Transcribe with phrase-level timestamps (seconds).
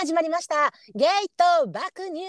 [0.00, 0.72] 始まりました。
[0.94, 2.22] ゲイと爆乳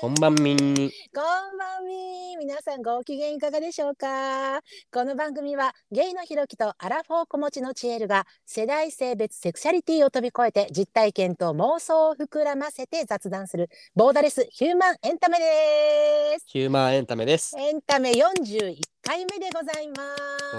[0.00, 0.56] こんばんみん。
[0.56, 4.60] こんばんみ皆さんご機嫌いかがでしょうか？
[4.92, 17.54] この番組はゲイのひろきとアラフォー子持ちのチエルが世代性別セクシャリティを飛び越えて実体験と妄想を膨らませて雑談するボーダレスヒューマンエンタメですヒューマンエンタメです。
[17.56, 19.94] エンタメ41回目でございま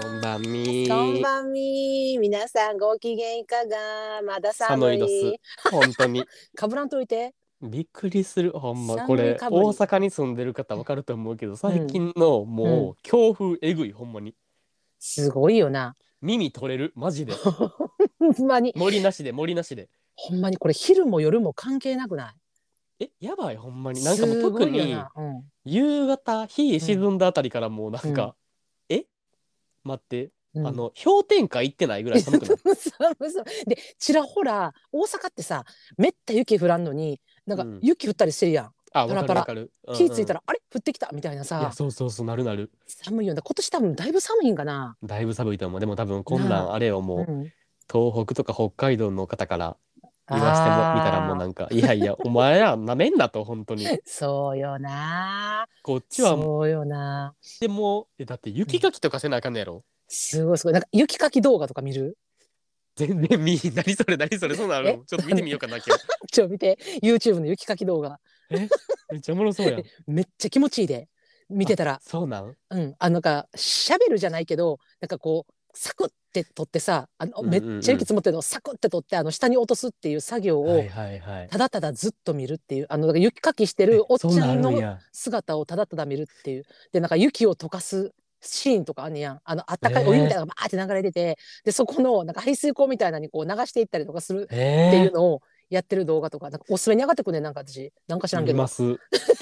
[0.00, 0.88] こんばんみ。
[0.88, 4.22] こんばんみ皆さんご機嫌いかが？
[4.22, 5.70] まだ寒い寒いです。
[5.70, 6.24] 本当に。
[6.56, 7.34] かぶらんといて
[7.64, 8.52] びっくりする。
[8.52, 9.06] ほんま。
[9.06, 14.34] これ、かぶり大阪に住んでる方わかると思うけど、最近のもう、強風えぐい、ほんまに。
[14.98, 15.96] すごいよな。
[16.20, 17.32] 耳取れる、マジで。
[18.18, 18.72] ほんまに。
[18.76, 19.88] 森なしで、森なしで。
[20.16, 22.30] ほんまにこれ昼も夜も関係なくな
[23.00, 23.04] い？
[23.04, 24.02] え、やばい、ほんまに。
[24.04, 25.10] なんかもう特すごいよに、な。
[25.16, 25.44] うん。
[25.64, 28.36] 夕方、日沈んだあたりからもうなんか、
[28.88, 29.06] え？
[29.82, 30.66] 待って、うん。
[30.66, 33.44] あの、氷点下行ってないぐらい寒くない 寒そう。
[33.66, 35.64] でちらほら大阪ってさ
[35.98, 37.78] めった雪降らんのになんかうん。
[37.82, 39.40] 雪降ったりしてるやん、あ、パラパラ。
[39.40, 39.70] わかる。
[39.86, 39.98] わかる。
[40.00, 40.08] うん。
[40.08, 40.38] 気ぃついたら。
[40.40, 40.60] らあれ？
[40.74, 41.10] 降ってきた？
[41.12, 42.70] みたいないや、さそうそうそう、なるなる。
[42.86, 45.80] 寒いよな今年多分だいぶ寒いんかな、だいぶ寒いと思う。
[45.80, 47.52] でも多分こんななんあれをもう、うん、
[47.92, 49.76] 東北とか北海道の方から
[50.30, 53.86] 言わしても見たらもうなんかいやいやお前らなめんなと本当に。
[54.06, 55.66] そうよな。
[55.82, 57.34] こっちはもそうよな。
[57.38, 59.84] うでもえだって雪かきとかせなあかんのやろ？
[60.08, 60.72] すごいすごい。
[60.72, 62.16] なんか雪かき動画とか見る？
[62.96, 65.04] 全然見い何それ何それそんなの。
[65.04, 66.02] ちょっと見てみようかな今日。
[66.30, 66.78] ちょ見て。
[67.02, 68.20] YouTube の雪かき動画。
[68.50, 68.68] え？
[69.10, 69.82] めっちゃおもろそうやん。
[70.06, 71.08] めっちゃ気持ちいいで。
[71.50, 72.00] 見てたら。
[72.02, 72.56] そうなん？
[72.70, 77.62] うん、あのなんかしゃべるじゃないけどなんかこうサクって取ってさあの、うんうんうん。
[77.72, 80.84] めっちゃ雪積もってるのをサクって取ってあの下に落とすっていう作業を
[81.50, 86.64] ただただずっと見るっていうあの雪かきしてえるおっちゃんの姿をただただ見るっていう。
[86.92, 89.40] でなんか雪を溶かすシーンとかあんねやん。
[89.44, 94.60] あのあったかいお湯みたいなのがバーって流れ出て、でそこのなんか排水溝みたいなのにこう流していったりとかするっていう
[95.06, 97.42] えのをやってる動画とかなんかおすすめに上がってくんねん。
[97.42, 98.54] なんか私なんか知らんけど。
[98.54, 98.82] 見ます。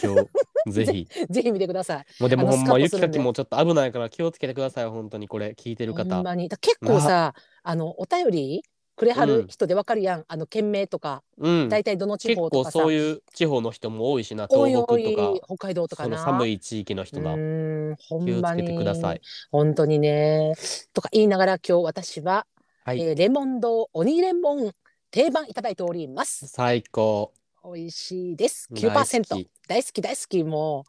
[0.03, 0.29] 今日。
[0.71, 1.09] ぜひ。
[1.29, 2.05] ぜひ見てください。
[2.21, 4.87] もうでもほんま雪かきもちょっと危ないから気をつけてください。
[4.87, 6.49] 本当にこれ聞いてるほん方まに。
[6.49, 8.63] だ結構さあのお便り
[8.95, 9.29] くれはうん。
[9.43, 11.23] る人でわかるやん、あの県名とか。
[11.39, 11.69] うん。
[11.69, 14.49] 大体どの地方とかさ、そういう地方の人も多いしな。
[14.49, 15.47] 東北とか。
[15.47, 19.21] 北海道とかそなの寒い地域の人がうーんほん気をつけてください。
[19.51, 20.53] 本当にね。
[20.93, 22.47] とか言いながら今日私は、
[22.85, 24.73] はい、えーレモン堂鬼レモン
[25.11, 26.47] 定番いただいております。
[26.49, 27.33] 最高。
[27.65, 28.69] 美味しいです。
[28.73, 30.43] 大好9%き大好き大好き。
[30.43, 30.85] も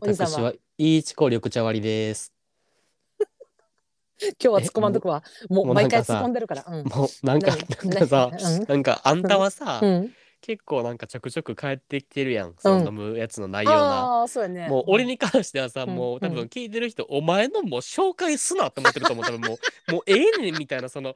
[0.00, 0.32] 兄さんは？
[0.32, 2.32] 私はイーチコ緑茶割りです。
[4.28, 6.64] う 今日は突っ込まんとこはもう毎回突っ込んでるから。
[6.66, 6.84] うん。
[6.84, 10.12] もうなんか何なんかさ、何なんかあんたはさ、うん。
[10.40, 12.54] 結構なんかちょくちょく帰ってきてるやん。
[12.58, 13.78] その飲むやつの内容な。
[13.78, 14.68] ああそうやね。
[14.68, 15.94] もう俺に関してはさ、うん。
[15.94, 16.34] もう多うん。
[16.34, 19.24] 分聞いてる人、お前のもう紹介すなって思ってると思う。
[19.24, 21.14] 多分もう、もうええねんみたいな、その、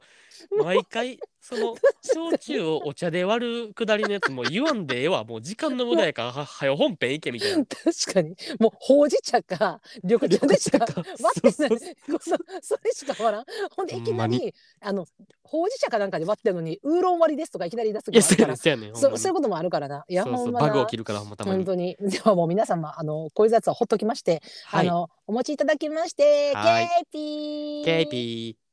[0.63, 5.23] 毎回、その、焼酎をお茶で割るくだりのやつもう言わんでええわ。
[5.23, 7.65] もう時間の無駄やから、は、はよ本編行けみたいな。
[7.65, 8.35] 確かに。
[8.59, 11.03] もうほうじ茶か緑茶でしか緑茶か。
[11.23, 11.79] 割ってない
[12.19, 13.45] そうそれしか割らん。
[13.75, 15.05] ほんでいきなりあの
[15.43, 20.03] ほうじ茶かなんかで割ってるのにウーロン割りですとかいきなり出すそうやねん、そうやねそそういうこともあるからな。
[20.09, 21.57] いやそうそう、バグ起きるから、ほんまたまに。
[21.57, 21.95] 本当に。
[22.01, 24.89] ではもう皆様あのこういうやつはほっときまして、はい。
[24.89, 26.85] あのお持ちいただきましてケはい。
[26.85, 27.85] ーピー。
[27.85, 28.66] ケイピー。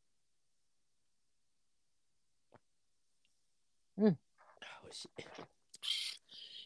[3.98, 4.18] うん。
[4.84, 5.08] 美味しい。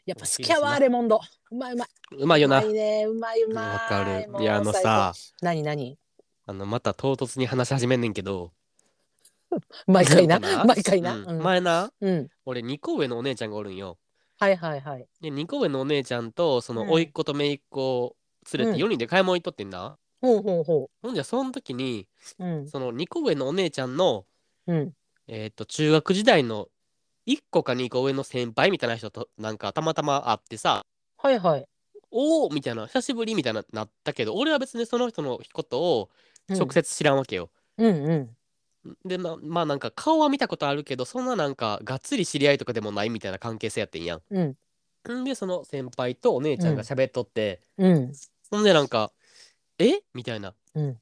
[0.07, 1.21] やっぱ好きやわレモンド。
[1.51, 1.89] うまいうまい。
[2.13, 2.61] うまいよな。
[2.61, 3.69] うまいねうまいうまい。
[3.69, 4.43] わかる。
[4.43, 5.47] いや、あの最さ、高。
[5.47, 5.99] 何何？
[6.47, 8.53] あの、また唐突に話し始めんねんけど、
[9.87, 10.39] 毎回な。
[10.65, 12.29] 毎回な、前な、うん。
[12.47, 13.99] 俺2個上のお姉ちゃんがおるんよ。
[14.39, 15.07] はいはいはい。
[15.21, 16.91] で、2個上のお姉ちゃんと、その、うん。
[16.91, 18.17] 甥っ子と姪っ子を
[18.53, 18.79] 連れてうん。
[18.79, 19.99] 4人で買い物行っとってんな。
[20.21, 22.09] ほうほうほほんじゃ、その時に、
[22.39, 22.69] ううん。
[22.69, 24.25] その2個上のお姉ちゃんの、
[24.67, 24.93] うん。
[25.27, 26.69] えっと、中学時代の
[27.29, 30.87] 1個か2個上の先輩みたいな人と、なんかたまたま会ってさ、
[31.19, 31.67] はいはい。
[32.11, 36.11] おおみたいな、久しぶりみたいななったけど、俺は別にその人のことを
[36.49, 36.59] うん。
[36.59, 37.51] 直接知らんわけよ。
[37.77, 38.37] うんうん。
[39.05, 44.57] でままあなんか顔は見たことあるけどそんななんかがっつり知り合いとかでもないみたいな関係性やってんやうん。
[45.07, 45.19] ん。
[45.21, 45.25] ん。
[45.25, 48.13] でその先輩とお姉ちゃんが喋っとって、うん。
[48.51, 49.13] ほんでなんか
[49.79, 50.01] 「え？
[50.15, 50.55] みたいな。
[50.75, 50.97] うん「え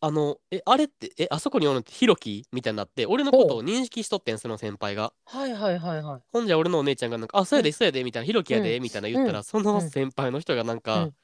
[0.00, 5.12] あのえあれってえあそこにおるのってヒロキ?」みたいになって俺のことを認識しとってんその先輩が。
[5.24, 6.22] はいはいはいはい。
[6.32, 9.44] ほんじゃ俺のお姉ちゃんがなんか「あそうやでそうやで」みたいな「ヒロキやで」みたいな言ったら、うん。
[9.44, 11.14] その先輩の人がなんか「うん。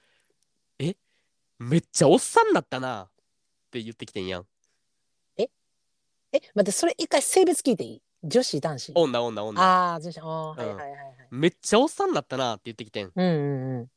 [0.81, 0.97] え
[1.59, 3.11] めっちゃおっさんだったな」っ
[3.71, 4.47] て言ってきてんやん。
[5.37, 5.49] え
[6.32, 8.03] 待ってそれ一回性別聞いていい？
[8.25, 8.93] 女子男子？
[8.97, 9.62] 女女女。
[9.62, 10.19] ああ女子。
[10.19, 10.76] あーはいうん。
[10.76, 13.12] はいはいはいめっちゃおっさんだったなって言ってきてん。
[13.15, 13.91] うんうんうん。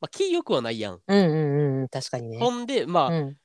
[0.00, 1.00] まあ、気よくはないやん。
[1.06, 2.38] うんうんうん確かにね。
[2.38, 3.36] ほんで、まあ、うん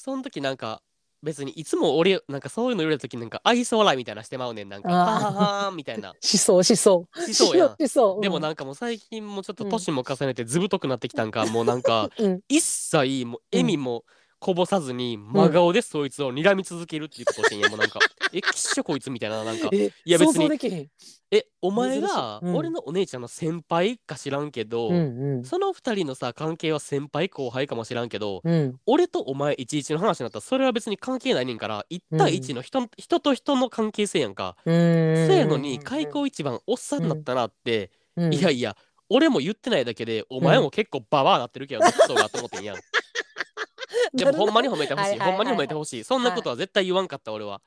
[0.00, 0.82] その時なんか、
[1.22, 4.88] 別にいつも俺なんかそういうの言われた時なんか愛想笑いみたいなしてまうねんなんか。
[4.88, 5.24] あー。
[5.24, 6.14] はははみたいな。
[6.20, 7.22] しそうしそう。
[7.22, 7.76] しそうやん。
[7.78, 8.22] しそう。
[8.22, 12.40] でもなんかもう最近もちょっと年も重ねてずぶとくなってきたんか、もうなんかうん。
[12.48, 14.04] 一切もう笑みも
[14.40, 17.68] こぼさずに真顔でそいつを睨み続けるっていうことをしてんや。
[17.68, 18.00] もうなんか
[18.32, 19.68] えきっしょこいつみたいななんか。
[19.70, 20.88] えいや別に想像できへん。
[21.30, 22.14] えお前珍しい。
[22.14, 22.56] がうん。
[22.56, 25.44] 俺のお姉ちゃんの先輩か知らんけど、うんうん。
[25.44, 28.76] その二人のさ関係は先輩後輩かもしらんけど、うん。
[28.86, 35.28] 俺とお前11の話になったらそれは別に関係ないねんから1対1の人,、人と人の関係性やんか、うーん。
[35.28, 38.34] そうやのに開口一番おっさんだったなって、うん。
[38.34, 38.74] いやいや
[39.10, 42.76] 俺も言ってないだけでお前も結構ババアなってるけどなそうだと思ってんやん
[44.14, 45.18] でもほんまに褒めてほしい。
[45.18, 46.04] ほんまに褒めてほしい。
[46.04, 47.60] そんなことは絶対言わんかった俺は。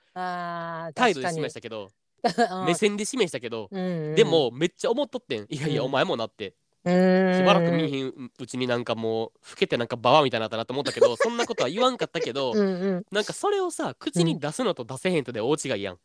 [0.93, 1.89] 態度で示したけど。
[2.51, 2.65] うん。
[2.65, 3.69] 目線で示したけど。
[3.71, 5.45] でもめっちゃ思っとってん。
[5.49, 6.55] いやいやうんお前もなって。
[6.85, 15.99] しばらく見えへんうちになんかもう老けてなんかババアみたいになったなと思ったけど そんなことは言わんかったけどなんかそれをさ口に出すのと出せへんとで大違いやん。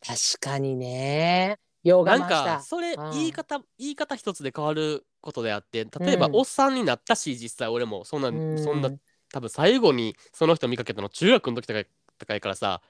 [0.00, 1.58] 確かにね。
[1.84, 6.36] なんかそれうん言い方言い方一つで変わることであって例えばうん。
[6.36, 8.04] おっさんになったし実際俺も。
[8.06, 8.62] そんなうん。
[8.62, 8.90] そんな
[9.32, 11.82] 多分最後にその人見かけたの中学の時とか
[12.18, 12.80] とかやからさ。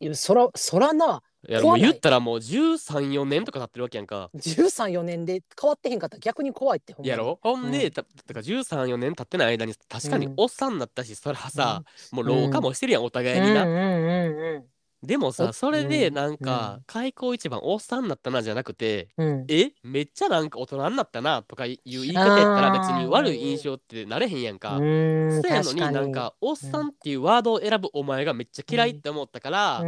[0.00, 1.22] いやそらそらな。
[1.48, 1.86] いやもう怖ない。
[1.86, 4.30] 言ったらもう134年とか経ってるわけやんか。
[4.34, 7.10] 134年で変わってへんかったら逆に怖いってほんまに。
[7.10, 7.38] やろ？
[7.40, 7.90] ほんで、うん。
[7.92, 10.34] ただから134年経ってない間に確かにうん。
[10.36, 13.64] おっさんになったしそらさ、もう老化もしてるやんお互いにな。
[13.64, 14.71] うんうんうんうん
[15.02, 16.84] でもさおそれでうんなんかうん。
[16.86, 19.44] 開口一番おっさんになったなじゃなくてうん。
[19.48, 24.76] えめっちゃなんか大人になったなとかいう言い方やったら別に悪い印象ってなれへんやんか。
[24.76, 29.82] うーんそうやのになんかおっさんっていうワードを選ぶお前がめっちゃ嫌いって思ったから、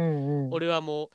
[0.51, 1.09] 俺はもう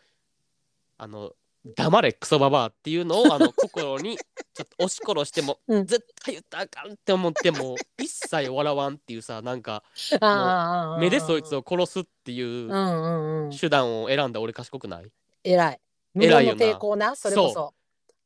[0.96, 1.32] あの
[1.76, 5.86] 黙れクソババアっていうのをあの心にちょっと押し殺しても、 うん。
[5.86, 9.82] 絶対言ったらあかんって思っても 一切笑わんっていうさなんか
[10.20, 13.50] あー目でそいつを殺すっていううんうんうん。
[13.50, 15.10] 手段を選んだ俺賢くない？
[15.44, 15.80] 偉い。
[16.14, 16.58] 無偉いよな。
[16.58, 17.14] 言の抵抗な？
[17.16, 17.74] それこそ。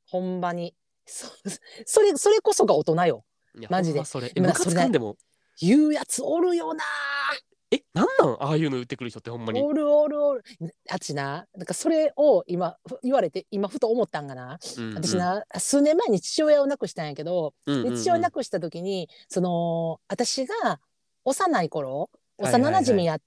[0.06, 0.74] ほんまに。
[1.06, 1.26] そ
[1.86, 3.24] それそれこそが大人よ。
[3.58, 3.98] いやマジで。
[3.98, 4.32] ほんまそれ。
[4.34, 5.16] えムカまあそれつかんでも。
[5.60, 6.82] 言うやつおるよな
[7.74, 8.36] えなんなん？
[8.40, 9.60] ああいうの言ってくる人ってほんまに。
[9.60, 10.44] おるおるおる。
[10.90, 11.46] あっちな。
[11.56, 14.58] なんかそれを今ふ言われて今ふと思ったんがな。
[14.78, 14.94] うんうん。
[14.94, 17.96] 私な数年前に父親を亡くしたんやけど、うんうんうん。
[17.96, 20.80] 父親を亡くした時にその私が
[21.24, 22.72] 幼い頃はいはいはい。
[22.72, 23.20] 幼馴染やっ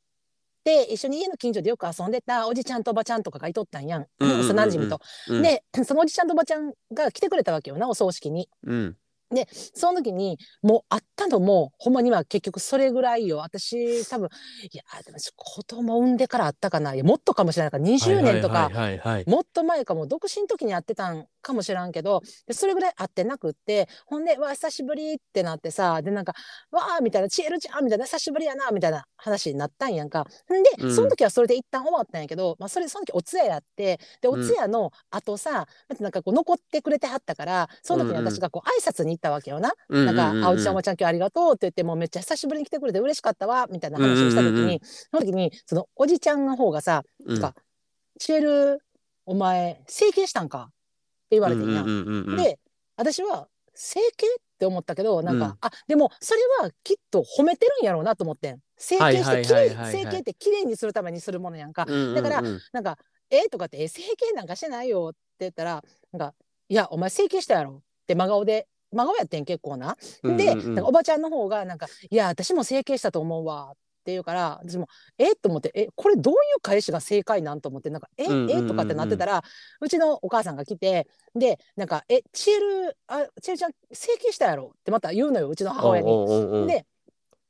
[0.63, 4.49] て、一緒に家の近所でよく遊んでたおじちゃんとおばちゃんとかがいとったんやん、うんうんうんうん。
[4.49, 5.01] 幼馴染と。
[5.29, 8.49] うんでそのおじちゃんとおばちゃんが来てくれたわけよなお葬式に。
[8.63, 8.97] うん
[9.51, 13.37] その時にもう会ったのもほんまには結局それぐらいよ。
[13.37, 14.29] 私多分
[14.71, 16.95] いやでも子供産んでから会ったかな。
[16.95, 18.69] いやもっとかもしれないから20年とか
[19.27, 26.33] もっと前かも独身の時に会ってたんかもしらんけどでそれぐらい会ってなくってほんで「わあ久しぶり」ってなってさでなんか
[26.71, 30.21] 「わあ」みたいな「チエルちゃん」みたいな「久しぶりやな」みたいな話になったんやんか。
[30.21, 30.95] んで、うん。
[30.95, 35.67] その時はそれで一旦終わったんやけど、まあ、それその時お通夜やってでお通夜の後さ、
[35.99, 39.73] なんかこう残ってくれてはったからその時に私がこう挨拶に行ったわけよな。
[39.89, 44.71] うんなんか、ううあおじちゃんおばちゃん今日ありがとうって言ってもうめっちゃ久しぶりに来てくれて嬉しかったわみたいな話をした時に、うんうんうん。
[44.71, 47.53] うんその時にそのおじちゃんの方がさうんか
[48.19, 48.79] チエル
[49.25, 50.73] お前整形したんかって
[51.31, 52.59] 言われてんや、うんうんうんうんで
[52.95, 55.57] 私は整形って思ったけどなんか、うん。
[55.61, 58.59] あでもそれはきっと褒めてるんやろうなと思ってん。
[58.77, 59.91] 整形してきれいはいはいはいはいはい。
[59.91, 62.15] 整形って綺麗にするためにするものやんか、うんうんうん。
[62.15, 62.41] だから
[62.73, 62.97] なんか
[63.29, 66.33] 「えとかって「え整形なんかしてないよ」って言ったらなんか
[66.69, 69.95] 「いやお前整形したやろ」って真顔で真顔やってん結構な。
[70.23, 73.75] で、うんうんうんなんかおばちゃんの方がなんか「いや私も整形したと思うわ」っ
[74.05, 74.87] て言うから私も
[75.19, 75.31] 「え？
[75.31, 78.23] っ?」と思って「えこれどういう返しが正解なん?」と思ってなんか「え？
[78.23, 78.27] え？
[78.67, 79.43] とかってなってたら
[79.81, 82.21] うちのお母さんが来てでなんか「え？
[82.31, 86.09] チエルあチエルちゃん整形したやろ?」ってまた言うのようちの母親に。
[86.11, 86.85] おうおうおうで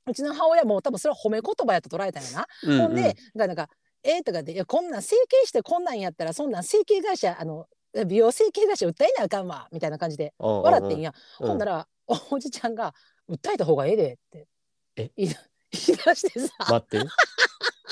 [0.10, 2.48] うちの母親も多分それは褒め言葉やと捉えたんやな。
[2.63, 3.67] うんうんほんで、なんか、
[4.03, 4.20] え？
[4.20, 7.67] ー、とかで、いや、こんなん整形してこんなんやったら、そんなん整形会社、あの、
[8.06, 11.13] 美容整形会社訴えなあかんわ、みたいな感じで笑ってんや。
[11.39, 11.48] うん。
[11.48, 12.94] ほんなら、おおじちゃんが、
[13.30, 14.48] 訴えた方がええでって。
[14.96, 15.12] え？
[15.18, 15.30] 言い
[15.70, 17.08] 出してさ、待って。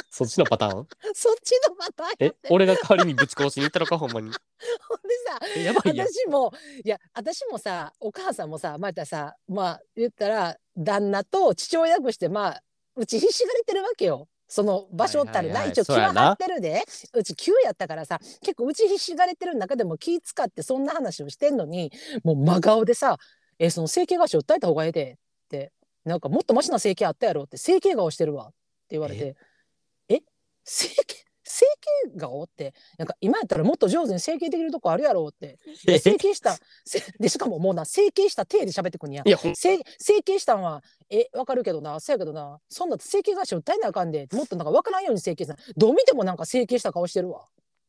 [0.09, 0.87] そっちのパターン？
[1.13, 2.33] そっちのパターンやえ？
[2.49, 3.97] 俺が代わりにぶち殺しに行ったのか？
[3.97, 4.31] ほんまに。
[4.87, 12.63] ほんでさ、えやばい私もいや私もさお母さんもさまたさまあ言ったら旦那と父親役してまあ
[12.95, 15.67] うちひしがれてるわけよその場所ったるな、はい。
[15.67, 16.83] はいはい一応気は張ってるで。
[17.13, 21.91] うち急やったからさ結構うちひしがれてる中でも気使ってそんな話をしてんのに
[22.23, 23.17] もう真顔でさ
[23.59, 25.71] 「えその整形会社訴えた方がええで」って
[26.03, 28.55] なんかもっとマシな整形あったやろって整形顔してるわって
[28.91, 29.35] 言われて
[30.09, 30.21] 「え？
[30.63, 31.24] 整形？
[31.45, 31.65] 整
[32.11, 35.57] 形顔ってなんか今やったらもっと上手に整形できるとこあるやろって。
[35.85, 39.21] で整形したせでしかももうな整形した体で喋ってくんや。
[39.25, 39.53] いや整
[39.99, 47.45] 整形したんはえわかるけどなそやけどなそんな整形会社訴えなあかんでもっとなんかわからんように整形したどう見てもなんか整形した顔してるわ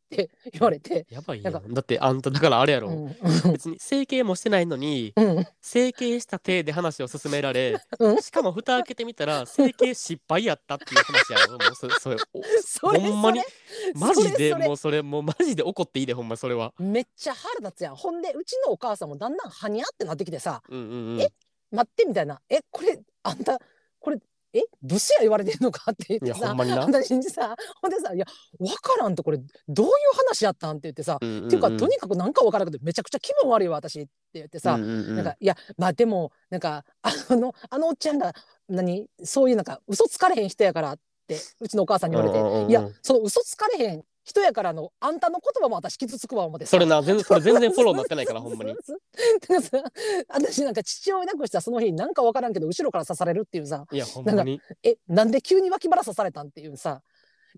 [0.06, 1.06] って言われて。
[1.10, 3.52] やばいやなんんだってあんただからあれやろ、うん。
[3.52, 5.46] 別に整形もしてないのにうん。
[5.60, 8.22] 整形した体で話を進められうん。
[8.22, 11.52] しかも蓋開けてみたら整形失敗やったっていう話やろ。
[11.52, 13.40] もうそ それおそれほんまに？
[13.94, 14.66] マジでそれそれ。
[14.68, 16.72] もうそれもうマジで怒っていいでほんまそれは。
[16.78, 17.96] めっちゃ腹立つやん。
[17.96, 21.20] ほんでうちのお母さんもだんだんはにゃってなってきてさうんうんうん。
[21.20, 21.28] え
[21.72, 22.40] 待ってみたいな。
[22.48, 23.58] えこれあんた
[23.98, 24.18] これ
[24.58, 28.24] えブスや言われてんのかって言っいやてさ私にさほんでさ「いや
[28.58, 31.46] わからんとこれどういう話やったん?」って言ってさ、うんうんうん。
[31.46, 35.16] っていうかとにかくなんかわからんけどめちゃくちゃ気分悪いわ私って言ってさ、うんうんうん。
[35.16, 38.32] なんかいやまあでもなんかあのあのおっちゃんが
[38.68, 42.70] 何そういうなんか嘘つかれへん人やからってうちのお母さんに言われて、うんうんうん。
[42.70, 46.70] いやその嘘つかれへん人やからのあんたの言葉も私傷つくわ思ってさ。
[46.70, 48.74] それな全然それ全然フォローになってないからほんまに。
[50.28, 53.86] 私なんか父親亡くしたその日なんかわからんけど後ろから刺されるっていうさ。
[53.92, 54.60] いやほんまに。
[54.82, 57.02] えなんで急に脇腹刺されたんっていうさ。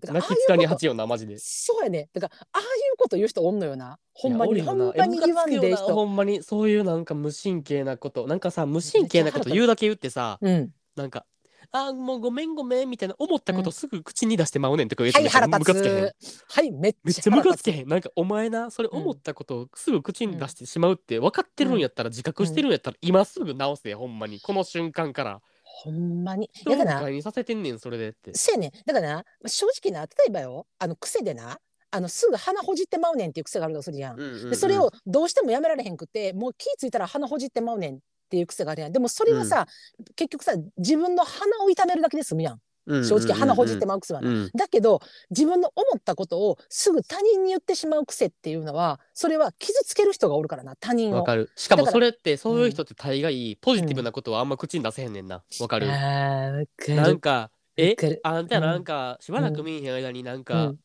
[0.01, 2.07] 泣きつかにああいうこと八よなマジでそうやね。
[2.13, 3.97] だからああいうこと言う人おんのよな。
[4.13, 6.05] ほんまにほんまに言わんでほ人。
[6.05, 8.27] んまにそういうなんか無神経なこと。
[8.27, 10.69] なんかさ無神経なこと言うだけ言ってさうん。
[10.95, 11.25] なんか
[11.71, 16.03] あーもうごめんごめんみたいな思ったことすぐ口に出してまうねんとか言うはいめっちゃ腹ムカつけへん。
[16.03, 17.87] はいめっちめっちゃムゃ腹立つカつけへん。
[17.87, 24.39] なんかお前なそれ思ったことをすぐ口に出してしまうって分かってるんやったら自覚してるんやったら今すぐ直せほんまに。
[24.41, 25.41] この瞬間から。
[25.63, 26.49] ほんまに。
[26.53, 28.31] 人をだから快にさせてんねんそれでって。
[28.33, 28.71] せやねん。
[28.85, 31.59] だからな正直な例えばよあの癖でな
[31.91, 34.17] あのすぐ鼻ほじってまうねんっていう癖があるとするやん。
[34.49, 37.95] でそれをどうしてもやめられへんくてもう気ぃついたら鼻ほじってまうねん。
[37.95, 37.99] っ
[38.29, 38.91] ていう癖があるやん。
[38.91, 39.67] でもそれはさ、
[40.15, 42.59] 結局さ自分の鼻を痛めるだけで済むやん。
[43.03, 44.51] 正直鼻ほじってまう癖はな、うん。
[44.55, 50.75] だけど自分の思ったことをすぐ他人に言ってしまう癖っていうのはそれは傷つける人がおるからな。
[50.75, 51.17] 他人を。
[51.17, 51.51] わかる。
[51.55, 55.43] しかもそれってそういう人って大概ポジティブなことはあんま口に出せへんねんな。
[55.59, 55.87] わかる？
[55.91, 56.95] あーわかる。
[56.95, 57.95] なんかえ？
[58.23, 60.77] あんたなんかしばらく見えへん間になんうかん。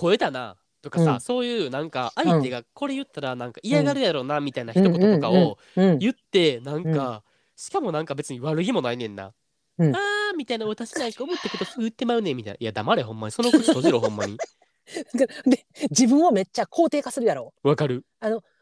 [0.00, 1.20] 超えたなとかさ、うん。
[1.20, 7.22] そういうなんか相手がこれ言ったらなんか嫌がるやろなみたいな一言とかをうん言ってなんか、
[7.56, 9.32] しかもなんか別に悪気もないねんな。
[9.78, 9.96] うん。
[9.96, 12.56] あーみたいな私なんか思ったことすぐ言ってまうねんみたいな。
[12.60, 13.32] いや黙れほんまに。
[13.32, 14.36] その口閉じろほんまに。
[15.46, 17.54] で自分をめっちゃ肯定化するやろ。
[17.62, 18.04] わかる。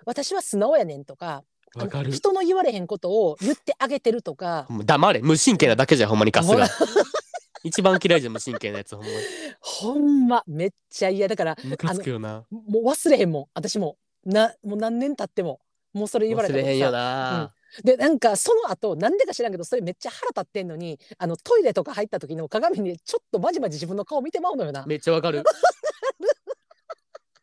[0.04, 2.12] 私は素直やねんとかあのわかる。
[2.12, 4.66] 人の言われへんことを言ってあげてるとか。
[4.68, 5.20] ほんま黙れ。
[5.20, 6.68] 無神経なだけじゃほんまにかすが。
[7.62, 9.16] 一番嫌いじゃん無神経なやつほんまに。
[9.60, 12.44] ほんまめっちゃ嫌だからムカつくよな。
[12.50, 15.60] もう忘れへんもん私もなもう何年経っても
[15.92, 17.52] もうそれ言われた忘れへんよな。
[17.84, 24.84] でなんかその後なんでか知らんけどそれめっちゃ腹立ってんのにあのトイレとか入った時の鏡にちょっとまじまじ自分の顔見てまうのよな。
[24.86, 25.44] めっちゃわかる。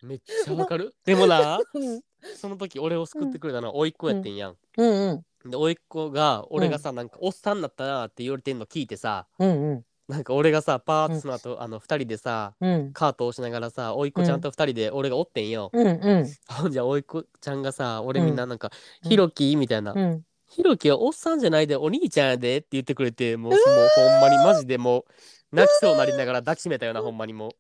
[0.04, 0.96] めっちゃわかる。
[1.06, 2.02] でもな、うん
[2.36, 4.58] その時俺を救ってくれたのは甥っ子やってんやん。
[4.78, 12.94] うんうんで甥っ子が俺がさ、なんかおっさんになったなって言われてんの聞いてさうんうんなんか俺がさパーッとその後、あの2人でさうん。
[12.94, 16.72] カートを押しながらさ甥っ子ちゃんと2人で俺がおってんよ、うんうんほん。
[16.72, 18.72] じゃ甥っ子ちゃんがさ俺みんななんか
[19.04, 19.10] 「うん。
[19.10, 19.94] ひろき」みたいな。
[19.94, 23.60] うん「ひろきはおっさんじゃないでお兄ちゃんやで」って言ってくれてもうもう
[23.96, 27.52] ほんまにマジでもう泣きそうになりながら抱きしめたよなほんまにもう。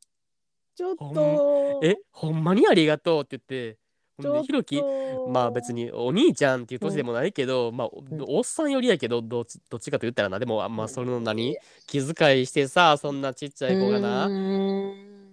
[0.75, 3.77] ちょっと「えほんまにありがとう」って言って
[4.19, 5.27] ひろきと。
[5.29, 7.89] まあ別にお兄ちゃんっていう年でもないけど、まあ
[8.27, 10.39] おっさんよりやけどどっちどっちかと言ったらな。
[10.39, 14.29] でもあまあその何気遣いしてさそんなちっちゃい子がうな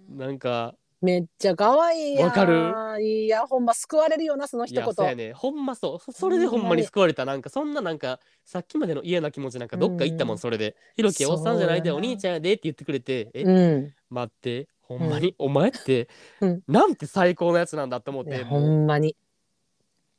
[0.09, 0.75] なんか。
[1.01, 2.73] めっちゃ可愛いわかる？
[3.03, 5.33] いやほんま救われるよなそのい一やそうや言ね。
[5.33, 5.99] ほんまそう。
[5.99, 7.25] そそれでほんまに救われた。
[7.25, 10.37] なんかそんななんかさっきまでの嫌な気持ちなんかどっか行ったもうん。
[10.37, 13.51] んそれで「ひろきおっさんじゃないでお兄ちゃんやで」って言ってくれて「えう
[13.81, 13.93] ん。
[14.09, 15.35] 待ってほんまに？
[15.37, 16.07] お前って
[16.41, 16.61] うん。
[16.67, 18.69] なんて最高なやつなんだって思ってほもう。
[18.83, 19.15] んまに。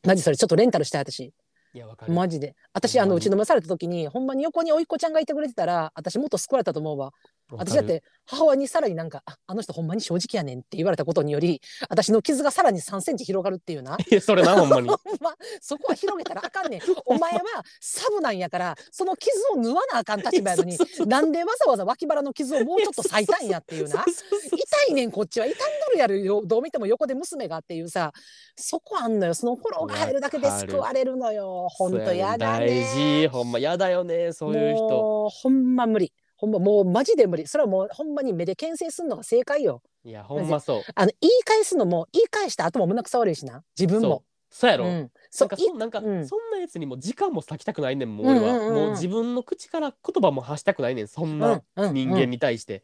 [0.05, 0.37] マジそれ？
[0.37, 1.33] ちょっとレンタルしたい私。
[1.73, 2.13] いやわかる。
[2.13, 2.55] マジで。
[2.73, 3.15] 私あほんまに。
[3.15, 7.13] の打ちのめされた時にほんまに横に甥っ子ちゃんがいてくれてたら私もっと救われたと思うわ
[7.51, 13.97] 私だって母親にさらになんかああの人ほんまに正直やねんって言われたことにより私の傷がさらに3センチ広がるっていうな。
[14.11, 14.89] いやそれなほんまに。
[15.21, 16.81] まそこは広げたらあかんねん。
[17.05, 17.41] お前は
[17.81, 20.77] サブなんやからその傷を縫わなあかん立場やのに
[21.07, 24.05] なんでわざわざ脇腹の傷をもうちょっと裂いたんやっていうな。
[24.05, 25.47] 痛いねんこっちは。
[25.47, 26.43] 痛んどるやるよ。
[26.45, 28.13] どう見ても横で娘がっていうさ。
[28.57, 29.35] そこあんのよ。
[29.35, 31.69] そのフォローが入るだけで救われるのよ。
[31.71, 32.67] ほんとやだね。
[32.67, 33.29] 大事。
[33.29, 34.89] ほんまやだよねそういう人。
[34.89, 37.47] もうほんま無理ほんまもうマジで無理。
[37.47, 39.83] それはもうほんまに目で牽制するのが正解よ。
[40.05, 40.83] いやほんまそう。
[40.95, 43.63] あの言い返すのも言い返した後も胸くさ悪いしな。
[43.79, 44.25] 自分も。
[44.51, 44.71] そう。
[44.71, 46.27] やろ、うん、なそんかそなんか、うん。
[46.27, 48.75] そんなやつにも時間も割きたくないねんもう俺は、うんうんうんうん。
[48.75, 51.95] もう自分の口から言葉も発したくないねんそんうんなうん。
[51.95, 52.83] 人間に対して、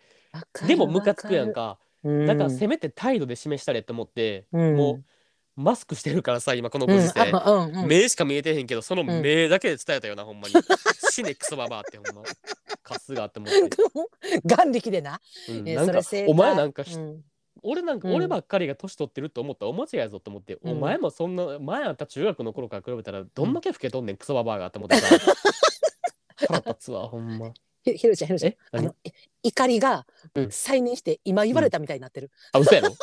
[0.66, 2.26] でもムカつくやんか、うん。
[2.26, 4.76] だからせめて態度で示したれと思って、うん。
[4.76, 5.04] もう
[5.56, 7.86] マスクしてるからさ今このうんご時世、あうんうん。
[7.86, 10.54] 目しか見えてへんけどその目だけで伝えたよな、ほんまに。
[11.10, 12.22] 死ねクソババアってほんま。
[12.82, 13.76] カスがって思って、
[14.44, 15.20] 眼力でな。
[15.48, 16.84] うんえなんかお前なんか
[17.62, 18.14] 俺なんか、うん。
[18.14, 20.72] 俺ばっかりが年取ってると思ったらお間違いやぞと思って、うん。
[20.72, 25.08] お前もそんな前あった中学の頃から比べたらどんだけ老けとんねん、クソババアがって思ってさ
[26.48, 27.52] 腹立つわほんま。
[27.84, 28.54] ひひろちゃんひろちゃん。
[28.72, 29.10] あのい
[29.42, 30.50] 怒りがうん。
[30.50, 32.30] 再燃して今言われたみたいになってる。
[32.52, 32.96] あ嘘やろ？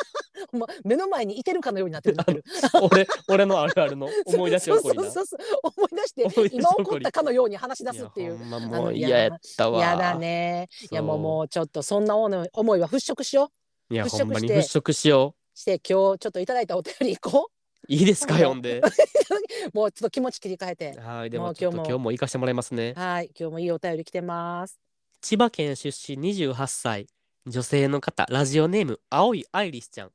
[0.57, 2.43] ま目の前にいてるかのようになってるなってる。
[2.81, 5.03] 俺俺のあるあるの 思い出し起こりな。
[5.03, 8.37] そうそうそうそう思い出して今起こったかのように話し出すっていう。
[8.37, 9.81] いやう嫌やったわ。
[9.81, 10.67] やだね。
[10.91, 13.51] いやもうもうちょっとそんな思い思いは払拭しよ
[13.89, 13.93] う。
[13.93, 17.59] いや払拭ほんまに払拭しよして今日ちょっといただいたお便り行こう。
[17.87, 18.79] いいですかうん読んで。
[18.79, 18.83] う。
[19.73, 20.99] もうちょっと気持ち切り替えて。
[20.99, 21.85] はいでも今日も。
[21.85, 22.93] 今日も行かしてもらいますね。
[22.95, 24.79] はい今日もいいお便り来てます。
[25.21, 27.07] 千葉県出身28歳。
[27.47, 30.11] 女性の方ラジオネーム青いアイリスちゃん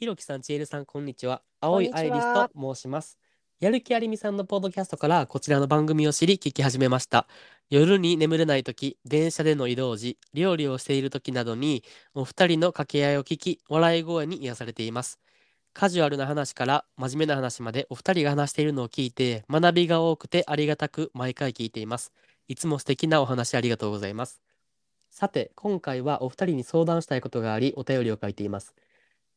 [0.00, 1.42] ひろきさんちえるさんこんにちは。
[1.60, 3.18] 青いアイリスと申します。
[3.60, 7.26] やる気ありみさんのポッドキャストからこちらの番組を知り聞き始めました。
[7.68, 15.20] 夜に眠れない時電車での移動時料理をしている時などにお二人の掛け合いを聞き笑い声に癒されています。
[15.74, 22.10] カジュアルな話から真面目な話までお二人が話しているのを聞いて学びが多くてありがたく毎回聞いています。
[22.48, 24.40] いつも素敵なお話ありがとうございます。
[25.10, 28.74] さて、今回はお二人に相談したいことがあり、お便りを書いています。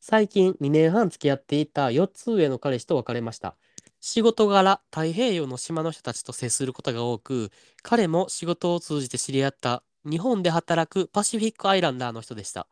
[0.06, 3.56] 最近2年半付き合っていた4つ上の彼氏と別れました。
[4.02, 7.50] 仕事柄、太平洋の島の人たちと接することが多く、
[7.82, 12.66] 彼も仕事を通じて知り合った日本で働くパシフィックアイランダーの人でした。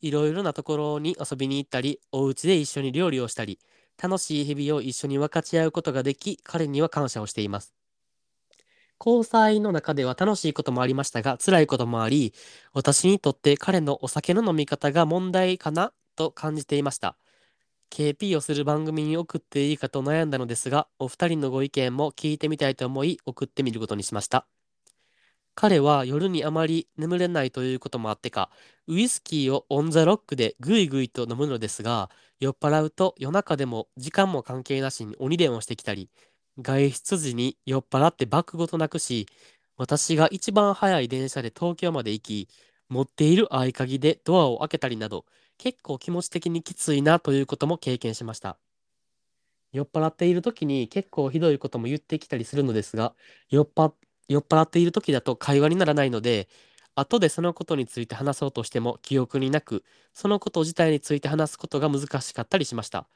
[0.00, 3.58] いろいろなところに遊びに行ったり、お家で一緒に料理をしたり、
[4.02, 7.74] 楽しい日々を一緒に分かち合うことができ、彼には感謝をしています。
[8.98, 12.32] 交際の中では楽しいこともありましたが、辛いこともあり、
[12.72, 15.92] 私にとって彼のお酒の飲み方が問題かな？
[16.18, 17.16] と感じていました。
[17.90, 24.46] KP をする番組に送っていいかと悩んだのですが、お二人のご意見も聞いてみたいと思い、送ってみることにしました。
[25.54, 28.50] 彼は夜にあまり眠れないということもあってか、
[28.86, 36.10] ウイスキーをオンザロックでぐいぐいと飲むのですが、酔っ払うと夜中でも時間も関係なしに鬼電をしてきたり、
[36.60, 39.26] 外出時に酔っ払ってバッグごとなくし、
[39.76, 42.48] 私が一番早い電車で東京まで行き、
[42.88, 45.24] 持っている合鍵でドアを開けたりなど、
[45.58, 48.58] 結構気持ち的にきついなということも経験しました。
[49.72, 53.14] 酔っ払っている時に結構ひどいことも言ってきたりするのですが、
[53.50, 53.92] 酔っぱ
[54.28, 56.48] 酔っ払っている時だと会話にならないので、
[56.94, 63.08] 後でそのことについて話そうとしても記憶になく、そのこと自体について話すことが難しかったりしました。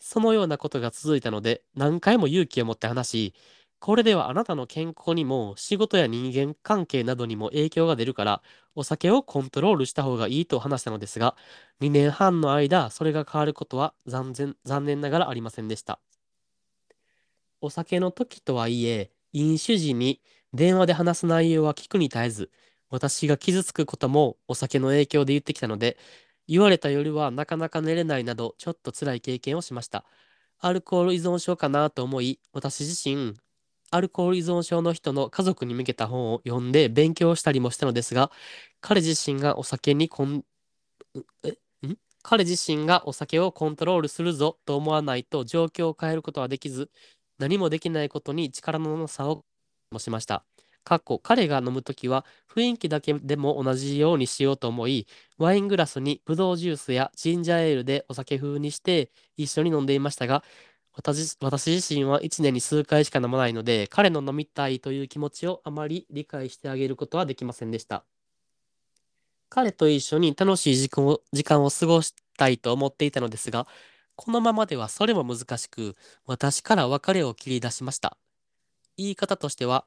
[0.00, 3.34] そのようなことが続いたので、何回も勇気を持って話し、
[3.80, 8.42] これではあなたの健康にも仕事や人間関係などにも影響が出るから、
[8.74, 11.36] お酒をコントロールした方がいいと話したのですが、
[11.80, 16.00] 2年半の間、それが変わることは残念残念ながらありませんでした。
[17.60, 20.20] お酒の時とはいえ、飲酒時に
[20.52, 22.50] 電話で話す内容は聞くに耐えず、
[22.90, 25.98] 私が傷つくこともお酒の影響で言ってきたので、
[26.48, 30.04] 言われた夜はなかなか寝れないなど、ちょっと辛い経験をしました。
[30.58, 33.34] アルコール依存症かなと思い、私自身、
[33.90, 38.30] アルコール依存症の人の家族に向けた本を読んで勉強したりもしたのですが、
[38.80, 40.44] 彼自身がお酒にこん、
[41.44, 41.56] え、
[42.22, 46.90] 彼自身がお酒をコントロールするぞと思わないと状況を変えることはできず、
[47.38, 49.44] 何もできないことに力のなさを
[49.90, 50.44] もしました。
[50.84, 55.06] かっこ彼が飲むときは雰囲気だけでも同じようにしようと思い、
[55.38, 60.42] ワイングラスにブドウジュースやジンジャーエールでお酒風にして一緒に飲んでいましたが、
[60.98, 68.04] 私私自身は1年に数回しか飲まないので、彼の飲みたいという気持ちをあまり理解してあげることはできませんでした。
[69.48, 73.68] 彼と一緒に楽しい時間を時間を過ごしたいと思っていたのですが、
[74.16, 75.94] このままではそれも難しく、
[76.26, 78.18] 私から別れを切り出しました。
[78.96, 79.86] 言い方としては、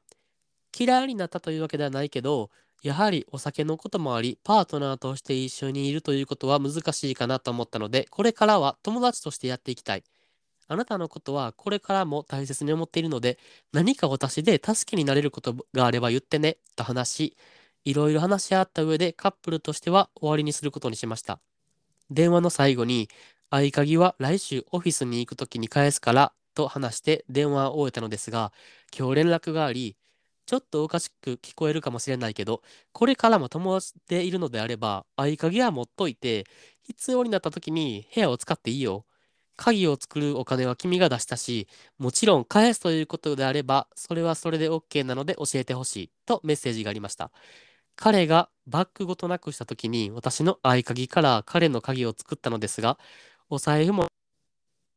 [0.78, 2.50] 嫌いになったというわけではないけど、
[2.82, 10.04] やはりお酒のこともあり、パートナーとして一緒にいるということは難しいかなと思ったので、これからは友達としてやっていきたい。
[10.72, 13.38] あなたのことはこれからも大切に思っているので、
[13.72, 17.36] 何か私で助けになれることがあれば言ってね、と話し、
[17.84, 21.40] いろいろ話し合った上でカップルとしては終わりにすることにしました。
[22.10, 23.08] 電話の最後に、
[23.50, 28.50] 合鍵は来週オフィスに行くときに返すから、と話して電話を終えたのですが、
[28.96, 29.96] 今日連絡があり、
[30.46, 36.46] ちょっとおかしく聞こえるかもしれないけど、これからも友達でいるのであれば、合鍵は持っといて、
[36.82, 39.04] 必要になった時に部屋を使っていいよ。
[39.56, 46.10] 鍵を作るお金は君が出したし、もちろん返すということであれば、それはそれで OK なので教えてほしい。
[46.26, 47.30] とメッセージがありました。
[47.96, 52.98] 彼がバッグごとなくした時に私の合鍵から彼の鍵を作ったのですが、
[53.50, 54.06] お財布も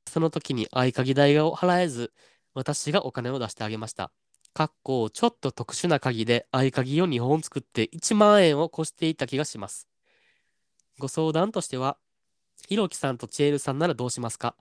[0.10, 2.14] その時に合鍵代を払えず、
[2.54, 4.12] 私がお金を出してあげました。
[4.54, 9.90] かっこちょっと特殊な鍵で合鍵を2本作って1万円を越していた気がします。
[10.98, 11.98] ご相談としては、
[12.68, 14.56] ひろきさんとチエルさんならどうしますか？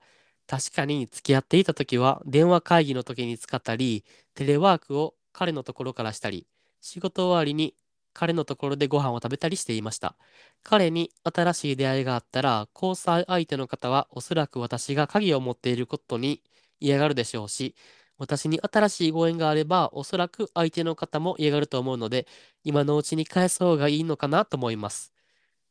[0.47, 4.05] 確かに付き合っていた時は電話会議の時に使ったり、
[4.35, 6.47] テレワークを彼のところからしたり、
[6.81, 7.75] 仕事終わりに
[8.13, 10.17] 彼のところでご飯を食べたりしていました。
[10.63, 16.43] 彼に新しい出会いがあったら、交際相手の方はおそらく私が鍵を持っていることに
[16.81, 17.75] 嫌がるでしょうし、
[18.19, 22.27] 私に新しいご縁があれば、おそらく相手の方も嫌がると思うので、
[22.65, 25.14] 今のうちに返す方がいいのかなと思います。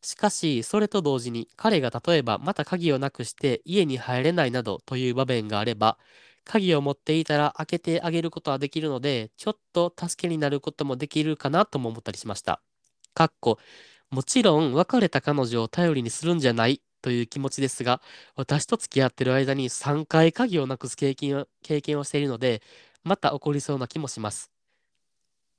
[0.03, 5.97] しかし、それと同時に、彼が例えばまた鍵をなくして家に入れないなどという場面があれば、
[6.43, 12.61] 鍵を持っていたら開けてあげることはできるので、ちょっと助けになることもできるかなとも思ったりしました。
[13.15, 13.59] かっこ、
[14.11, 18.01] もちろん別れた彼女を頼りにするんじゃないという気持ちですが、
[18.35, 22.61] 私と付き合ってる間に3回鍵をなくす経験を経験をしているので、
[23.03, 24.51] また起こりそうな気もします。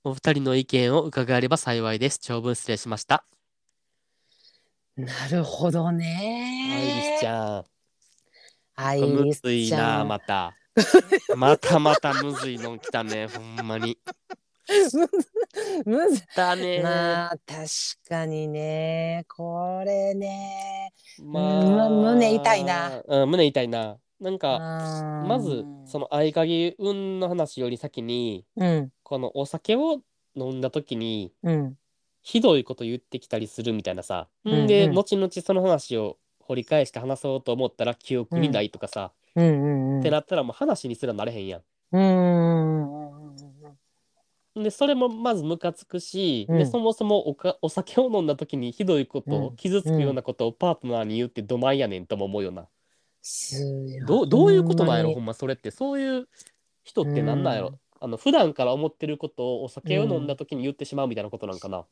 [0.05, 2.19] お二人の意見を伺えれば幸いです。
[2.19, 3.27] 長文失礼しました。
[4.97, 7.65] なるほどアイリねスちゃん。
[8.77, 10.55] アイむリスずいな、ちゃんまた。
[11.37, 13.99] またまたむずいの来たね、ほんまに。
[15.85, 16.81] むず来たね。
[16.83, 17.67] まあ確
[18.09, 23.03] かにねこれねまうん胸痛いな。
[23.07, 23.99] うん、胸痛いな。
[24.21, 30.01] なんか、ままず、その合鍵運の話より先に、うんこのお酒を
[30.37, 31.75] 飲んだ時に、うん
[32.25, 34.29] ひどいこと言ってきたりするみたいなさ。
[34.45, 34.95] うんんで、うん。
[34.95, 39.13] 後々その話を掘り返して話そうと思ったら記憶にないとかさ。
[39.37, 40.01] うんうんうん。
[40.01, 41.63] ってなったらもう話にすらなれへんやん。
[41.93, 43.35] うんうんうん
[44.63, 46.59] でそれもまずムカつくし、うん。
[46.59, 49.57] でそもそもおかお酒を飲んだ時にひどいことを、うん。
[49.57, 52.69] 傷つくようなことをパートナーに言ってどないやねんとも思うよな。
[54.07, 55.71] どうどういうことなんやろほほんまそれって。
[55.71, 56.29] そういう
[56.85, 57.79] 人ってなんなんやろ、うん。
[58.01, 61.85] あの普段から思ってることをお酒を飲んだ時に言ってしまうみたいなことなんかな。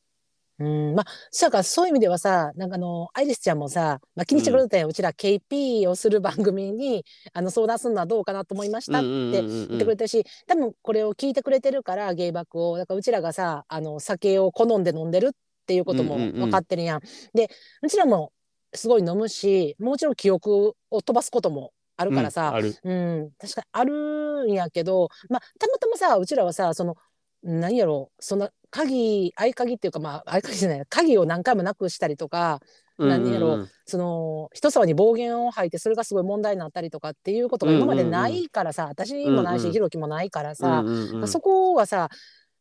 [0.62, 17.00] うん、まあ、そうか、そういう意味ではさ、なんかあの、アイリスちゃんもさ、まあ、気にしてくれたよ、うちら KP をする番組に、あの、相談するのはどうかなと思いましたってうんうんうんうん言ってくれてるし、多分これを聞いてくれてるから、芸爆を、だからうちらがさ、あの、酒を好んで飲んでるっていうこともうんうんうん分かってるやん。
[17.34, 17.50] で、
[17.82, 18.32] うちらも
[18.74, 23.20] すごい飲むし、もちろん記憶を飛ばすこともあるからさ、うん。
[23.20, 26.96] うん、確かにあるんやけど、まあ、たまたまさ、うちらはさ、その、
[27.42, 28.10] 何やろ？
[28.20, 32.60] そんな鍵、合鍵っていうか、まあ、合鍵じゃない、鍵を何回もなくしたりとか、
[32.98, 33.60] 何やろうんうん。
[33.60, 41.28] うんその、人様に暴言を吐いて、それがすごい問題になったりとかっていうことが今までないからさ、私もないし、うんうんひろきもないからさ、うんうんうん。
[41.28, 42.08] そこはさ、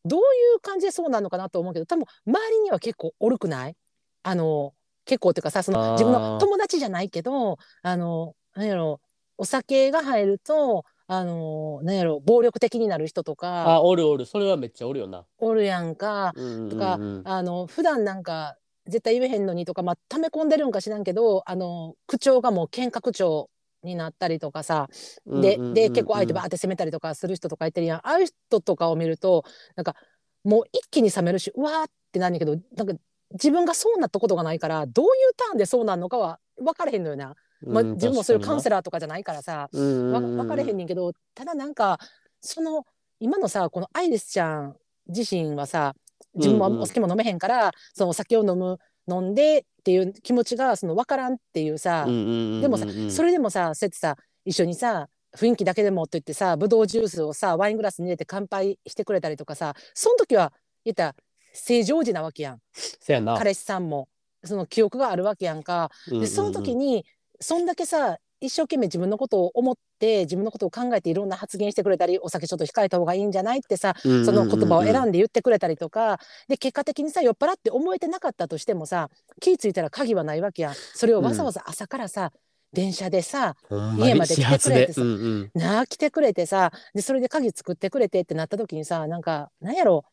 [0.04, 0.24] どうい
[0.58, 3.76] う感じでそうなのかなと思うけど、多分周りには結構おるくない？
[4.24, 4.74] あの、
[5.06, 9.00] 結構っていうかさ、その自分の友達じゃないけど、あの、何やろ？
[9.38, 15.26] お酒が入ると、あの、何やろ暴力的になる人とか、あおるおるそれはめっちゃおるよな。
[15.40, 18.56] おるやんか、うんうんうんうんとか、あの、普段なんか、
[18.88, 23.50] 絶対言えへんのにとか、まあ、溜め込んでるんか知らんけど、あの、口調がもう喧嘩口調
[23.84, 24.88] になったりとかさ、
[25.26, 27.98] で、で、結構相手バーって攻めたりとかする人とかいてるやん。
[27.98, 29.44] ああいう人とかを見ると、
[29.76, 29.98] なんか、
[30.46, 32.94] もう一気に冷めるし、うわーってなんやけど、なんか、
[33.32, 37.36] 自分がそうなったことがないから、どういうターンでそうなんのかは分かれへんのよな。
[37.66, 42.00] まあ、自分もそういうカウンセラーとかじゃないからさ、わ分かれへんねんけどただなんか
[42.40, 42.86] その
[43.20, 44.76] 今のさこのアイリスちゃん
[45.08, 45.94] 自身はさ
[46.36, 46.82] 自分もうんうん。
[46.82, 60.54] お酒も飲めへんから、そのお酒を飲む飲んでっていう気持ちがその分からんっていうさ、でもさそれれでもさそうやってさ一緒にさ雰囲気だけでもって言ってさぶどうジュースをさワイングラスに入れて乾杯してくれたりとかさその時は
[60.86, 61.16] 言ったら
[61.54, 62.60] 正常時なわけやん。
[62.74, 63.38] せやな。
[63.38, 64.08] 彼氏さんも。
[64.44, 65.92] その記憶があるわけやんか。
[66.08, 67.06] でその時に
[67.42, 80.72] そんだけさ一生懸命自分のことを思って自分のことを考えていろんな発言してくれたりお酒ちょっと控えた方がいいんじゃないってさそその言葉を選んんで言ってくれたりとかで結果的にさ酔っ払って思えてなかったとしてもさ気ぃ付いたら鍵はないわけや。
[80.72, 82.32] んそれをわざわざ朝からさ、
[82.74, 83.56] 電車でさ
[83.98, 85.52] 家まで来てくれてさうんうん。
[85.54, 90.06] なあ来てくれてさでそれで鍵作ってくれてってなった時にさなんかなんやろ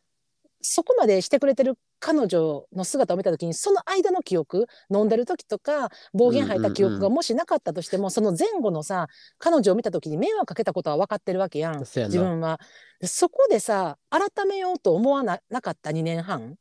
[0.60, 12.60] そこまでしてくれてる彼女の姿を見た時にその間の記憶飲んでる時とか暴言吐いた記憶がもしなかったとしても、その前後のさ彼女を見た時に迷惑かけたことは分かってるわけやん自分は。
[13.00, 16.58] でそこでさ改めようと思わななかった2年半、うん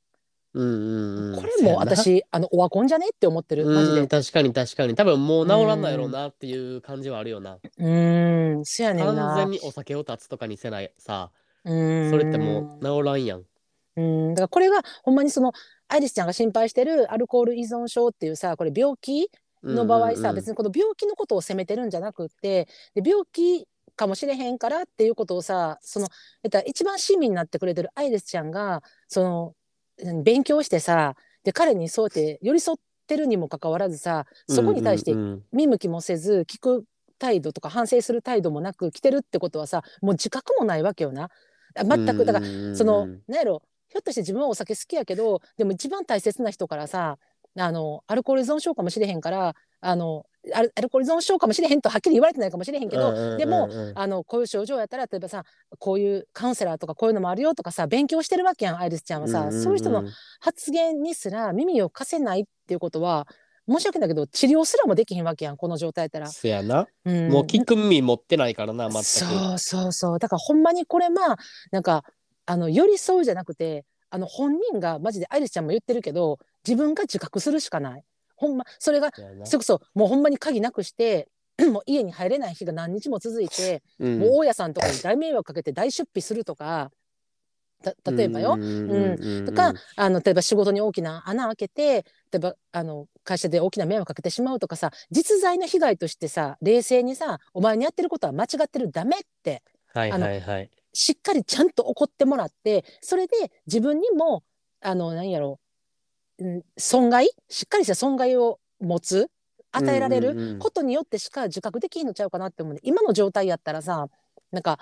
[0.53, 3.99] うんうんこれも私あのオワコンじゃねって思ってるマジで。
[4.01, 7.55] うん確かに確かに多分もう治らんないやろうなっていう感じはあるよな。
[7.55, 9.13] うーんそやねんな。
[9.13, 11.31] 完全にお酒を断つとかにせないさ
[11.63, 13.43] うーんそれってもう治らんやん。
[13.97, 15.51] うん、だからこれがほんまにその
[15.87, 19.29] アイリスちゃんが心配してるアルコール依存症っていうさこれ病気
[19.63, 26.07] の場合さ、別にこの病気のことを責めてるんじゃなくってで病気かもしれへんからっていうことをさその
[26.43, 29.53] えっと一番親身になってくれてるアイリスちゃんがその
[30.03, 36.85] うん勉強してさで彼にそうやって寄り添ってるにもかかわらずさそこに対してうんうん見向きもせず聞く
[37.17, 41.31] 態度とか反省する態度もなく来てるってことはさもう自覚もないわけよな。
[41.75, 47.17] あ全くだからそのなんやろひょっとして自分はお酒好きやけどでも一番大切な人からさ
[47.59, 55.43] あのアルコール依存症かもしれへんからあのアルアルコール依存症かもしれへんとはっきり言われてないかもしれへんけど、でもあのこういう症状やったら例えばさ
[55.79, 60.03] こういうカウンセラーとかこういうのもあるよとかさ勉強してるわけやんアイリスちゃんはさ、そういう人の
[60.39, 63.27] 発言にすら耳を貸せないっていうことは
[63.69, 66.27] 申し訳ないけど治療すらもできへんわけやんこの状態やったら。
[66.27, 67.29] そやな、うん。
[67.29, 69.05] もう聞く耳持ってないからな全く。
[69.05, 70.19] そうそうそう。
[70.19, 71.37] だからほんまにこれまあ
[71.71, 72.05] なんか
[72.47, 78.03] あの寄り添うじゃなくてあの本人がマジでアイリスちゃんも言ってるけど自分が自覚するしかない。
[78.35, 79.11] ほんまそれが
[79.43, 81.27] それこそもうほんまに鍵なくして
[81.71, 84.19] もう家に入れない日が何日も続いて、うん。
[84.19, 86.91] もう大家さんとかに大迷惑かけて大出費するとか
[87.83, 88.91] た例えばよ、うん。
[88.91, 99.63] うんとかあの例えば仕事に大きな穴開けて例えばあの会社で大きな迷惑かけてしまうとかさ実在の被害としてさ冷静にさお前にやってることは間違ってるダメって。
[99.93, 104.43] はいはいはいしっかりちゃんと怒ってもらってそれで自分にも
[104.81, 105.59] あの何やろ
[106.39, 109.29] う、うん、損害しっかりした損害を持つ
[109.71, 110.59] 与えられるうんうんうん。
[110.59, 114.07] ことによってしか自覚できひんのちゃうかなって思うね今の状態やったらさ
[114.51, 114.79] なんか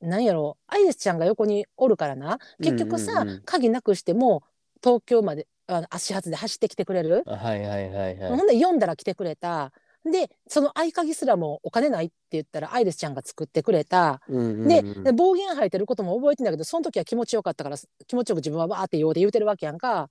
[0.00, 2.38] 何やろアイリスちゃんが横におるからな。
[2.62, 3.42] 結局さ、うんうんうん。
[3.44, 4.44] 鍵なくしても
[4.80, 8.30] 東京まであの足発で走ってきてくれる、はいはいはいはい。
[8.30, 9.72] ほんで読んだら来てくれた
[10.10, 14.20] でその合鍵すらもお金ないって言ったらアイリスちゃんが作ってくれた。
[14.28, 20.10] でで暴言吐いてることも覚えてんだけどその時は気持ちよかったから気持ちよく自分はわーって用で言うてるわけやんか、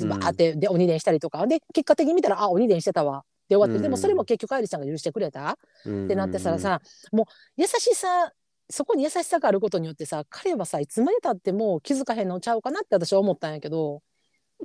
[0.00, 0.08] うん。
[0.10, 1.46] わーってで鬼伝したりとか。
[1.46, 3.24] で結果的に見たらあ鬼伝してたわ。
[3.48, 3.82] で終わってる、うん。
[3.82, 6.04] でもそれも結局アイリスちゃんが許してくれた、うん。
[6.06, 6.80] ってなってささ
[7.12, 7.26] もう
[7.56, 8.32] 優しさ
[8.70, 14.02] そこに優しさがあることによってさ彼はさいつまでたっても気づかへんのちゃうかなって私は思ったんやけど。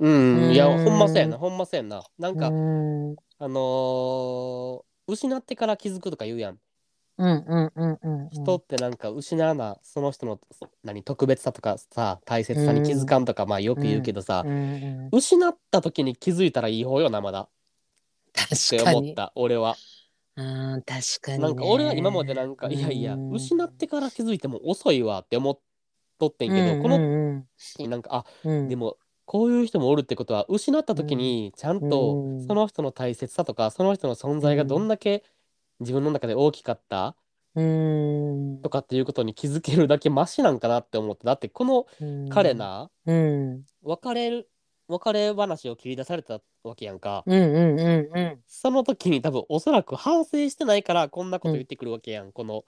[0.00, 0.52] うん。
[0.52, 0.84] いやうん。
[0.84, 2.02] ほんまそうやなほんまそうやな。
[2.18, 6.58] なんか、うんあのー失ってから気づくとか言うやん。
[7.16, 8.30] うんうんうんうんうん。
[8.30, 10.38] 人ってなんか失わなその人の
[10.84, 17.48] 何特別さとかさ大切さに気づかんとか、まあよく言うけどさ、うんうん失った時に気づいたらいい方よなまだっ
[18.34, 18.98] て確かに。
[18.98, 19.76] 思った俺は。
[20.36, 23.32] うん確かに、ね、なんか俺は今までなんかいやいやうん。
[23.32, 25.58] 失ってから気づいても遅いわって思っ
[26.18, 27.48] とってんけど、こうのん
[27.90, 28.68] なんかあうん。
[28.68, 32.46] でもこういう人もおるってことは失った時にちゃんとうん。
[32.46, 35.22] その人の大切さとかその人の存在がどんだけ
[35.80, 37.14] 自分の中で大きかった
[37.54, 38.62] うん。
[38.62, 42.28] とかっていうことに気づけるだけマシなんかなって思ってだってこのうん。
[42.30, 43.64] 彼なうん。
[43.82, 44.48] 別れる
[44.88, 47.22] 別れ話を切り出されたわけやんか。
[47.26, 48.40] うんうんうんうん。
[48.46, 52.64] その時に多分おそらく反省してないからこんなこと言ってくるわけやん、この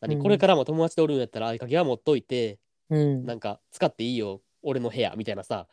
[0.00, 0.22] 何、うん。
[0.22, 3.26] これからも友達でおるんやったら合鍵は持っといてうん。
[3.26, 5.66] なんか使っていいよ俺の部屋みたいなさ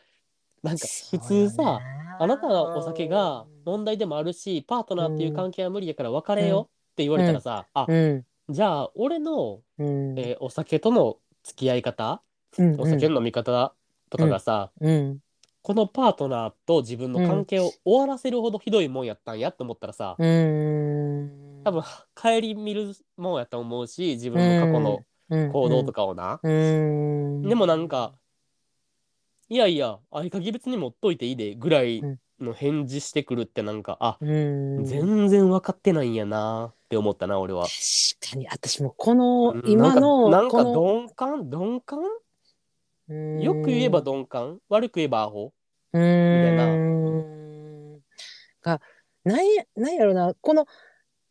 [0.63, 1.80] なんか普通さ
[2.19, 8.26] あなたのお酒が問題でもあるしパートナーっていう関係は無理やから別れよって言われたらさ、あうん。
[8.50, 10.19] じゃあ俺の、うん。
[10.19, 12.21] えーお酒との付き合い方、
[12.58, 13.74] うんお酒の飲み方
[14.10, 15.19] とかがさ、うん。
[15.63, 21.62] このパートナーと自分の関係を終わらせるほどひどいもんやったんやって思ったらさ、うん。
[21.63, 21.84] 多分
[22.15, 25.00] 帰り見るもんやと思うし自分の過去の
[25.52, 27.41] 行動とかをな、うん。
[27.43, 28.13] でもなんか
[29.52, 32.02] いやいや合鍵別に持っといていいでぐらい
[32.40, 34.86] の返事してくるってなんかあうん。
[34.86, 37.66] 全然分かってないんやなって思ったな俺は。
[37.66, 41.50] 確かに私もこのうん今のなんかなんかこの鈍感？
[41.50, 42.00] 鈍感？
[43.10, 43.42] うん。
[43.42, 44.60] よく言えば鈍感？
[44.70, 45.52] 悪く言えばアホ？
[45.92, 46.68] うたいな。
[48.62, 48.82] が
[49.26, 50.66] なんやなんやろなこの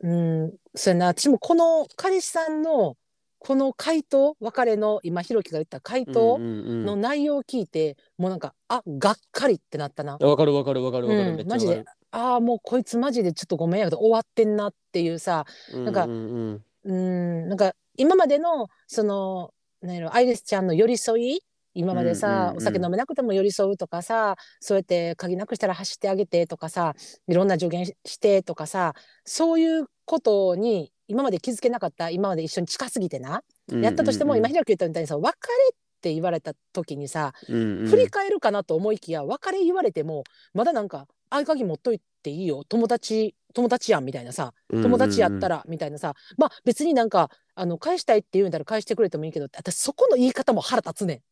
[0.01, 2.99] うんそうやな私もこの彼氏さんの
[3.40, 10.18] この回答別れの今ひろきが言った回答の内容を聞いて、もうなんかあがっかりってなったな。
[10.20, 11.87] わかるわかるわかるわかる、うんめっちゃわかる。
[12.12, 21.40] ああもうこいつマジでちょっとごめんやけど終わってんなっていうさなんかうんなんか今までのそのなんやろアイリスちゃんの寄り添い
[21.72, 26.94] 今までさ、お酒飲めなくても寄り添うとかさそうやって鍵なくしたら走ってあげてとかさ
[27.29, 37.88] いろんな助言ししてとかさそういうことに今まで気づけなかった今まで一緒に近すぎてな、うんやったとしても今うんひろき言ったみたいにさ別れって言われた時にさ、うんうん。
[37.88, 40.23] 振り返るかなと思いきや別れ言われても
[40.55, 42.64] まだなんか合鍵持っといていいよ。
[42.64, 51.23] 友達友達やんみたいなさ友達やったらみたいなさ、まあ別になんかあの返したいって言うんだら返してくれてもいいけど私そこの言い方も腹立つね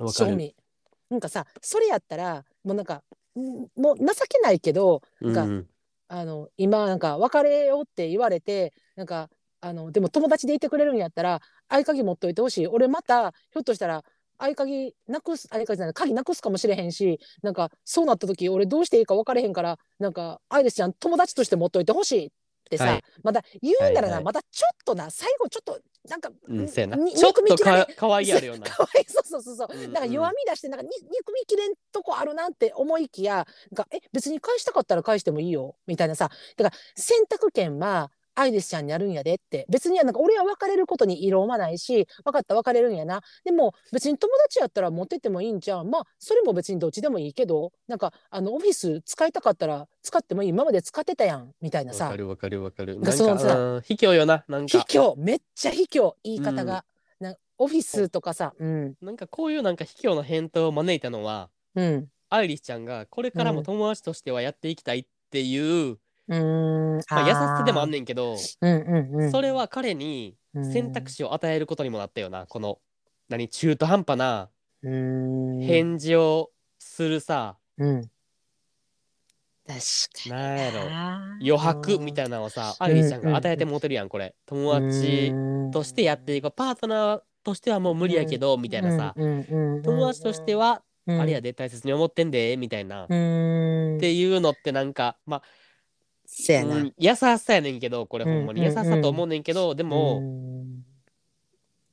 [0.00, 0.08] ん。
[0.08, 0.54] 正味。
[1.10, 3.02] なんかさそれやったらもうなんか
[3.38, 5.66] んもう情けないけどなんかうん
[6.12, 12.66] あの今なんか別れようって言われてなんかあのでも友達でいてくれるんやったら合鍵持っといてほしい。
[12.66, 14.04] 俺またひょっとしたら
[14.38, 22.26] 合鍵なくす合鍵じゃない鍵なくすかもしれへんしなんかそうなった時俺どうしていいか分かれへんからなんかアイリスちゃん友達として持っといてほしい。
[22.26, 22.30] っ
[22.62, 23.04] てさ、はい。
[23.22, 24.24] まだ言うならな、はいはい。
[24.24, 26.64] またちょっとな最後ちょっとなんか、うん、な。
[26.96, 28.66] にちょっとかかわいいあるような。
[28.70, 29.92] かわいそうそうそうそう、うんうん。
[29.92, 36.30] なんか弱み出してなんかに憎みきれんとこあるなって思いきやなんかえ別に返したかったら返してもいいよみたいなさ。
[36.56, 39.66] だから選択権はアイリスちゃんにあるんやでって。
[39.68, 43.22] 別にはなんか俺は別れることに異論はないし分かった別れるんやな。
[43.44, 51.52] でも別に友達やったら持ってってもいいんじゃんまあそれも別にどっちでもいいけどなんかあのオフィス使いたかったら使ってもいい今まで使ってたやん。
[51.60, 52.98] みたいなわさかるわかるわかる。
[52.98, 54.44] がなんか、そのさうん卑怯よな。
[54.48, 55.14] なん卑か、怯。
[55.16, 56.14] めっちゃ卑怯。
[56.24, 56.84] 言い方が、
[57.20, 58.94] なオフィスとかさうん。
[59.00, 62.08] なんかこういうなんか卑怯な返答を招いたのは、うん。
[62.28, 69.30] アイリスちゃんがこれからも友達としてはやっていきたいっていう、うーんまあ、優しさでもあんねねんけど、うんうんうん。
[69.30, 70.36] それは彼に
[70.72, 72.46] 選択肢を与えることにもなったよな。
[72.46, 72.78] この、
[73.28, 74.50] 何、中途半端な
[74.82, 75.60] うーん。
[75.66, 78.10] 返事をするさ、うん。
[79.66, 79.82] 確か
[80.26, 80.90] になんやろ。
[80.90, 81.38] な。
[81.40, 84.34] 余白みたいなのをさ、アイリスちゃんが与えてもうてるやん、これ。
[84.46, 85.32] 友達
[85.72, 86.52] としてやっていこう。
[86.52, 93.04] パートナーとしてはもう無理やけど、みたいなさ、友達としては、あれやでで大切に思ってんで、みたいな。
[93.04, 93.98] っうん。
[93.98, 95.42] ていうのってなんか、まあ、
[96.34, 96.76] せやな。
[96.76, 98.60] うん優しさやねんけどこれほんまに。
[98.60, 100.82] うん優しさと思うねんけど、でも、うん。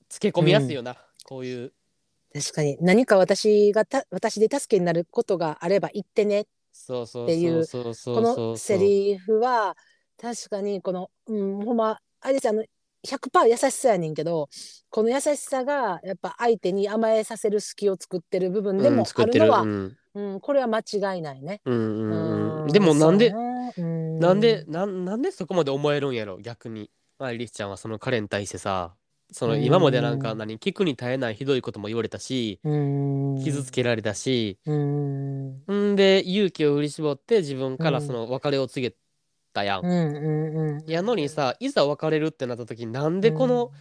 [0.07, 1.73] つけ込みやすいよな、こういう。
[2.33, 2.77] 確かに。
[2.79, 6.47] 何か私がた私で助けになることがあれば言ってね。
[6.71, 9.75] そうそうっていうこのセリフは
[10.21, 12.63] 確かにこの、うん、ほんまあれですあの
[13.05, 14.49] 100%優しさやねんけど
[14.89, 19.97] この優しさがやっぱ相手に甘えさせる隙を作ってる部分でうんもあるのは、うん。
[20.15, 21.61] うんこれは間違いないね。
[21.65, 26.89] うんうんでもなんでねうんなんでなんなんでそこまで思えるんやろ逆に。
[27.21, 28.95] アイリスちゃんはその彼に対してさ
[29.31, 29.63] そのうん。
[29.65, 33.43] 今までなんか何聞くに耐えないひどいことも言われたしうん。
[33.43, 35.63] 傷つけられたしうん。
[35.69, 38.07] んで勇気を振り絞って自分からうん。
[38.07, 38.95] その別れを告げ
[39.51, 40.83] たやん。
[40.87, 43.71] やのにさいざ別れるってなった時になんでこの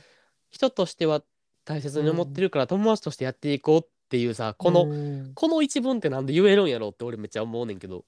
[0.51, 1.22] 人としては
[1.64, 5.33] 大切に思ってるから友達としてやっていこうっていうさこの、うん。
[5.35, 8.05] この一文ってなんで言えるんやろって俺めっちゃ思うねんけど。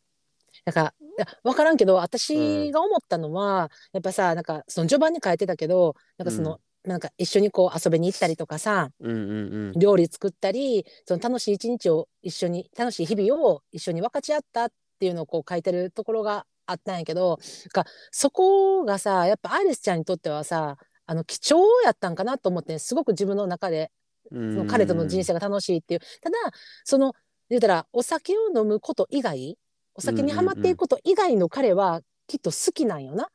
[0.71, 9.79] だからいや分からんけど私が思ったのは、やっぱさなんかその序盤に書いてたけどなんかその、なんか一緒にこう遊びに行ったりとかさうんうんうん。
[9.79, 23.91] 料理作ったりその楽しい一日を一緒に楽しい日々を一緒に分かち合ったっていうのをこう書いてるところがあったんやけどなんかそこがさやっぱアイリスちゃんにとってはさあの貴重やったんかなと思ってすごく自分の中で
[24.31, 26.01] そその彼との人生が楽しいっていう。
[26.23, 26.37] ただ
[26.85, 27.15] その
[27.51, 29.59] 言うたらお酒を飲むこと以外
[30.01, 33.29] お酒にはまっていくこと以外の彼はきっと好きなんよな。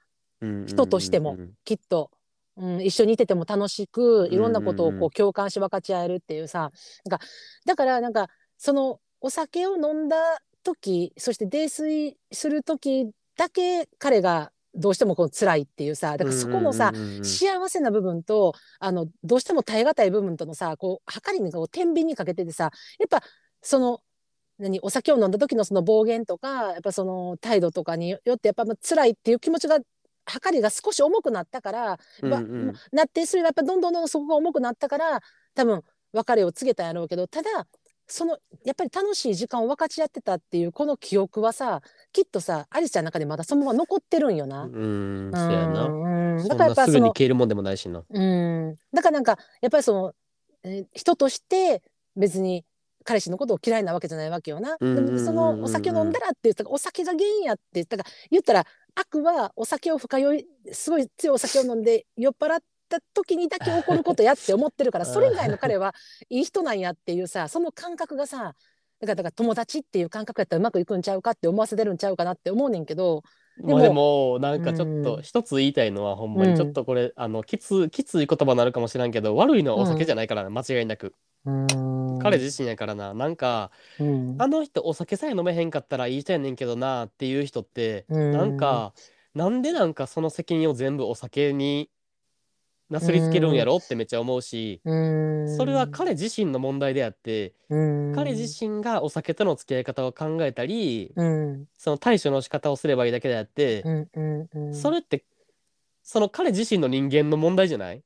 [0.65, 2.09] 人としてもきっと、
[2.57, 6.71] うん、一緒にいてても楽しくいろんなことをこう共感し分かち合えるっていうさ。
[7.05, 7.25] なんか
[7.65, 16.17] だからなんかそのお酒を飲んだ時そして泥酔する時だけ彼がどうしてもこう辛いっていうさ。
[16.17, 22.71] だからそこのさ、幸せな部分とあのどうしても耐え難い部分とのさこう計りにこう天秤にかけててさ。
[22.97, 23.21] やっぱ
[23.61, 24.01] その
[24.59, 29.79] 何お酒を飲んだ時のその暴言とかやっぱその態度とかによってやっぱまあ辛いっていう気持ちが
[30.25, 35.21] 計りが少し重くなったから、まうんうんなってそれがやっぱどんどんどんそこが重くなったから
[35.53, 37.67] 多分別れを告げたんやろうけどただ
[38.07, 44.63] そのやっぱり楽しい時間を分かち合ってたっていうこの記憶はさきっとさアリスちゃんの中でまだそのまま残ってるんよな。
[44.63, 45.87] うんそうやな。
[45.87, 48.03] うだからや消えるもんでもないしな。
[48.07, 50.13] うん、だからなんかやっぱりその、
[50.63, 51.81] えー人として
[52.15, 52.63] 別に
[53.05, 54.71] 彼氏のことを嫌いなわけじゃないわけよな。
[54.71, 55.13] でうんうんうんうん。
[55.13, 58.65] もそのお酒を飲んだらって言ったらお酒が原因やって言ったから言ったら
[58.95, 65.93] 悪はお酒を深酔いすごい強いお酒を飲んで酔っ払った時にだけ起こることやって思ってるから それ以外の彼は
[66.29, 68.55] いい人なんやっていうさその感覚がさ
[68.99, 73.23] だからだから友達っていう感覚やったらうまくいくんちゃうかって思わせてるんちゃうかなって思うねんけど
[73.57, 81.13] でもまあでもなんかちょっうんと一つ言いたいのはほんまにちょっとこれ、あのきつきつい言葉になるかもしれんけど悪いのはお酒じゃないからな、間違いなく
[82.21, 83.13] 彼自身やからな。
[83.13, 84.35] なんかうん。
[84.37, 88.31] あの人お酒さえ飲めへんかったらいい人やねんけどなっていう人って、うん。
[88.31, 88.93] なんか
[89.33, 91.89] なんでなんかその責任を全部お酒に
[92.89, 95.57] なすりつけるんやろってめっちゃ思うし、うん。
[95.57, 97.77] それは彼自身の問題であって、う
[98.11, 98.13] ん。
[98.15, 101.67] 彼自身がお酒との付き合い方を考えたり、うん。
[101.77, 104.73] その対処の仕方をすればいいだけであって、うんうんうん。
[104.73, 105.23] それって
[106.03, 108.03] その彼自身の人間の問題じゃない？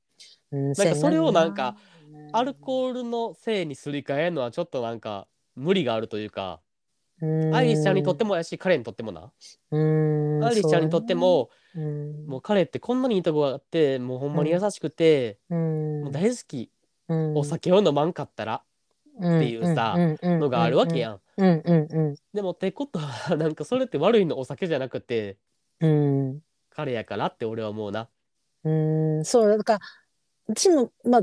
[0.52, 0.72] うん。
[0.72, 1.76] なんかそれをなんか
[2.32, 6.62] アルコールのせいにすり替えるのはちょっとなんか無理があるというか、
[7.54, 9.32] アイリスちゃんにとってもやし彼にとってもな、
[9.72, 16.02] アイリスちゃんにとっても、そうもう彼ってこんなにいいとこがあってもうほんまに優しくて、うん。
[16.04, 16.72] もう大好き、
[17.08, 17.38] うん。
[17.38, 18.64] お酒を飲まんかったらっ
[19.20, 21.22] っていうさのがあるわけやん。
[22.34, 25.38] でもってことはなんかそれって悪いのお酒じゃなくて
[26.70, 28.08] 彼やからって俺は思うな。
[28.64, 28.72] う
[29.20, 29.26] ん。
[29.26, 29.80] そうだから
[30.48, 31.22] 私もまあ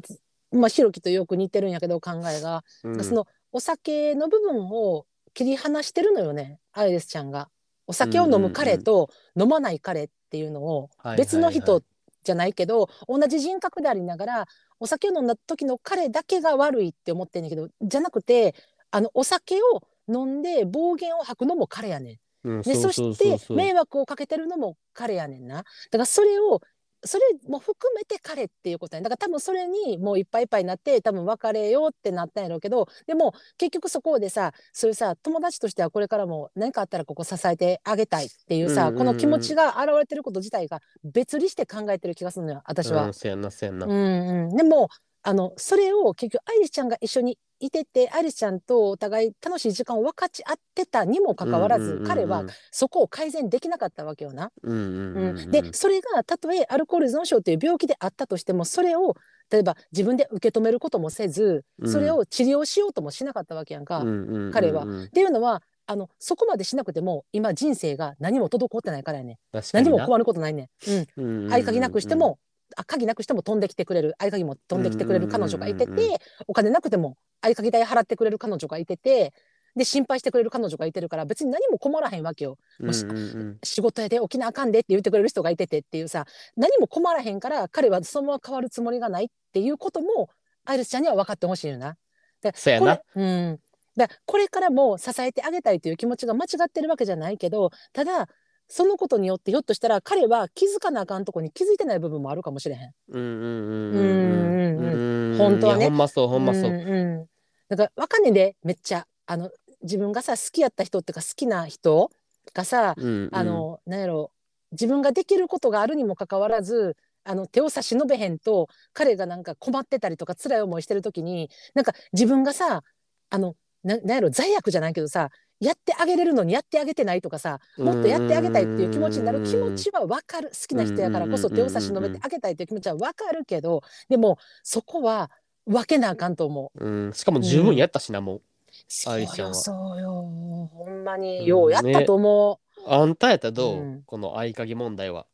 [0.52, 3.04] まあひろきとよく似てるんやけど考えが、うん。
[3.04, 7.48] そのお酒の部分を切り離してるのよねアイリスちゃんが。
[7.86, 11.60] お酒を飲む彼と飲まない彼っていうのをはい別のはい。
[11.60, 11.82] 人
[12.24, 14.46] じゃないけど同じ人格でありながら
[14.80, 18.56] お酒を飲んだ時の彼だけが悪いって思ってんねんけどじゃなくて
[18.90, 22.62] あのお酒を飲んで暴言を吐くのも彼やねん。
[22.62, 25.58] でそして迷惑をかけてるのも彼やねんな。
[25.58, 26.60] だからそれを
[27.06, 43.06] それも含めて彼っていうことやねだから多分それにもういっぱいいっぱいになって多分別れようってなったんやろうけどでも結局そこでさそういうさ友達としてはこれからも何かあったらここ支えてあげたいっていうさ、うんうんうんこの気持ちが現れてること自体が別にして考えてる気がするのよ私は。
[43.06, 43.86] うん、せやなせやな。
[43.86, 44.88] うんうん、でも
[45.22, 54.50] あのそれを結局アイリスちゃんが一緒にいててアイリスちゃんとお互い楽しい時間を分かち合ってたにもかかわらず、彼はそこを改善できなかったわけよな。
[54.62, 55.38] うんうんうんううん。
[55.40, 59.14] ん、でそれがたとえアルコール依存症という病気であったとしてもそれを
[59.50, 61.92] 例えば自分で受け止めることもせずうん。
[61.92, 63.98] それを治療しようともしなかったわけやんか。
[63.98, 64.52] うんっうんうんうん。
[64.52, 64.86] 彼は。
[65.12, 69.38] ていうのはあのそこまでしなくても今人生が何も滞ってないからやね
[69.72, 71.06] 何も困ることないねん。
[71.16, 71.46] うん。
[71.46, 72.45] る合鍵なくしても、あ
[72.84, 74.14] 鍵なくしても飛んできてくれる。
[74.18, 76.18] 合鍵も飛んできてくれる彼女がいてて、うんうんうんうん。
[76.48, 79.32] お金なくても合鍵代払ってくれる彼女がいてて
[79.76, 82.58] で心配してくれる彼女がいてるから別に何も困らへんわけよ。
[82.80, 83.58] もしうんうんうん。
[83.62, 90.30] 仕事やで起きなあかんでって言ってくれる人がいててっていうさ何も困らへんから彼はそのまま変わるつもりがないっていうことも
[90.64, 91.96] アイリスちゃんには分かってほしいよな。
[92.42, 92.96] だそうやな。
[92.96, 93.60] これうん、
[93.96, 98.28] だこれからも支えてあげたいという気持ちが間違ってるわけじゃないけどただ
[98.68, 102.92] そのことによってひょっとしたら彼は気づかなあかんとこに気づいてない部分もあるかもしれへん。
[103.08, 106.70] うんうんうんうんうん本当はねほんまそうほんまそう。
[106.70, 107.26] んうん、
[107.68, 109.50] だからわかんねんでめっちゃあの
[109.82, 112.10] 自分がさ好きやった人っていうか好きな人
[112.54, 114.32] がさ、うんうんあのなんやろ
[114.72, 122.82] 自分ができることがあるにもかかわらずあの手を差し伸べへんと彼がなんか困ってたりとか辛い思いしてる時になんか自分がさ
[123.30, 135.30] あのななんやろ罪悪じゃないけどさやってあげれるのにやってあげてないとかさもっとやってあげたいっていう気持ちになる気持ちは分かる好きな人やからこそ手を差し伸べてあげたいっていう気持ちは分かるけどでもそこは
[135.66, 136.84] 分けなあかんと思う。
[136.84, 138.42] うんしかも十分やったしなもう。
[138.88, 142.88] そうよそうよほんまうんにようやったと思う。
[142.88, 145.26] あんたやったらどう、うんこの合鍵問題は。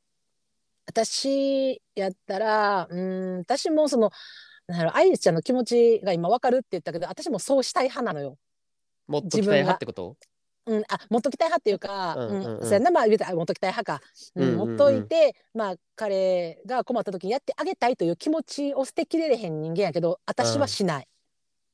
[0.87, 4.11] 私やったらうん私もその
[4.67, 8.39] なんやろアイリスちゃんの気持ちが今分かるって言ったけど私もそうしたい派なのよ。
[9.13, 10.17] もっと期待派ってこと？
[10.65, 12.59] うん、あ持っときたい派っていうか、うんうん。
[12.59, 12.91] うんそうやな。
[12.93, 14.07] まあ言うたら持っときたい派か、
[14.37, 14.49] うん。
[14.49, 21.09] うん持っといてまあ彼が困った時にやってあげたいという気持ちを捨てきれれへん人間やけど私はしない、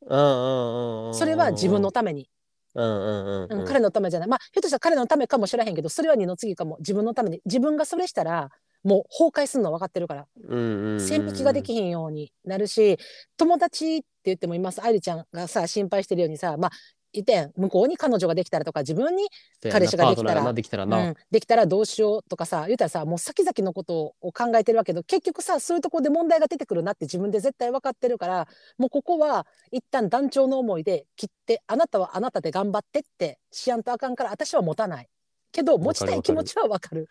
[0.07, 0.18] うん。
[0.18, 1.14] うんうんうん。
[1.14, 2.30] それは自分のために、
[2.74, 3.61] うんうんうんうん。
[3.61, 3.66] うん。
[3.66, 4.28] 彼のためじゃない。
[4.28, 6.78] まあひょっとしたら彼のためかもしれへんけどそれは二の次かも。
[6.78, 7.43] 自分のために。
[7.45, 8.49] 自分がそれしたら
[8.84, 10.26] もう崩壊するの分かってるから。
[10.49, 11.01] うんうんうん。
[11.01, 12.99] 線引きができひんようになるし
[13.36, 14.80] 友達って言ってもいます。
[14.80, 16.70] 愛梨ちゃんがさ心配してるようにさまあ
[17.13, 19.29] いてん向こうに彼女ができたらとか自分に、
[19.71, 21.09] 彼氏ができたらできたらな。
[21.09, 28.49] うん、できたらどうしようとかさ言うたらさもう先々のことを考えてるわけど結局さそういうところで問題が出てくるなって自分で絶対分かってるから
[28.79, 35.09] もうここは一旦団長の思いで切ってあなたはあなたで頑張ってってしやんとあかんから私は持たない
[35.53, 37.09] けど持ちたい気持ちは分かる。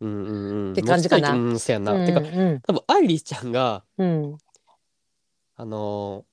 [0.00, 0.72] うんうんうん。
[0.72, 1.92] って感じかなもうん、そうやな。
[1.92, 4.38] うんてか、うん多分アイリスちゃんが、うん
[5.56, 6.29] あのー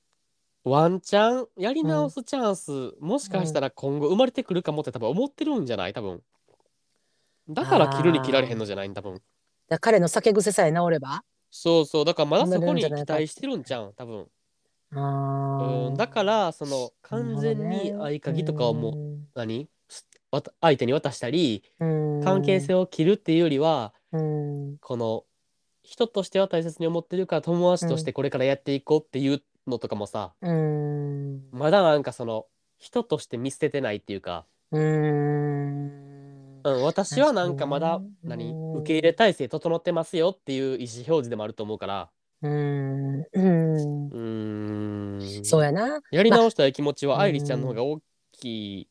[0.69, 5.93] ワンチャンやり直すチャンス、もしかしたら今後生まれてくるかもって多分思ってるんじゃない？
[5.93, 6.21] 多分。
[7.49, 8.93] だから切るに切られへんのじゃない？
[8.93, 9.13] 多分。
[9.13, 9.23] だか
[9.69, 11.23] ら彼の酒癖さえ治れば？
[11.49, 12.05] そうそう。
[12.05, 14.27] だからまだそこに期待してるんじゃん多分。
[14.95, 19.69] あうん、だからその完全に合鍵とかをもうう何？
[20.61, 22.21] 相手に渡したりん。
[22.23, 24.77] 関係性を切るっていうよりはうん。
[24.79, 25.23] この
[25.83, 31.49] 人としては大切に思ってるから友達としてこれからやっていこうっていうのとかもさ、うん。
[31.51, 32.45] まだなんかその
[32.77, 36.61] 人として見捨ててないっていうか、うん。
[36.63, 42.09] うん、私はなんかまだ何うん受け入れ体制整ってますよっていう意思表示でもあると思うから。
[42.41, 43.25] うん。
[43.33, 43.41] う
[45.19, 45.43] ん。
[45.43, 46.01] そうやな。
[46.11, 47.99] やり直したい気持ちはまアイリスちゃんの方が大
[48.31, 48.89] きい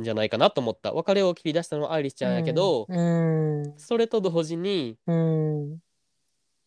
[0.00, 0.92] んじゃないかなと思った。
[0.92, 3.74] 別れを切り出したのはアイリスちゃんやけど、うん。
[3.76, 5.78] それと同時にうん。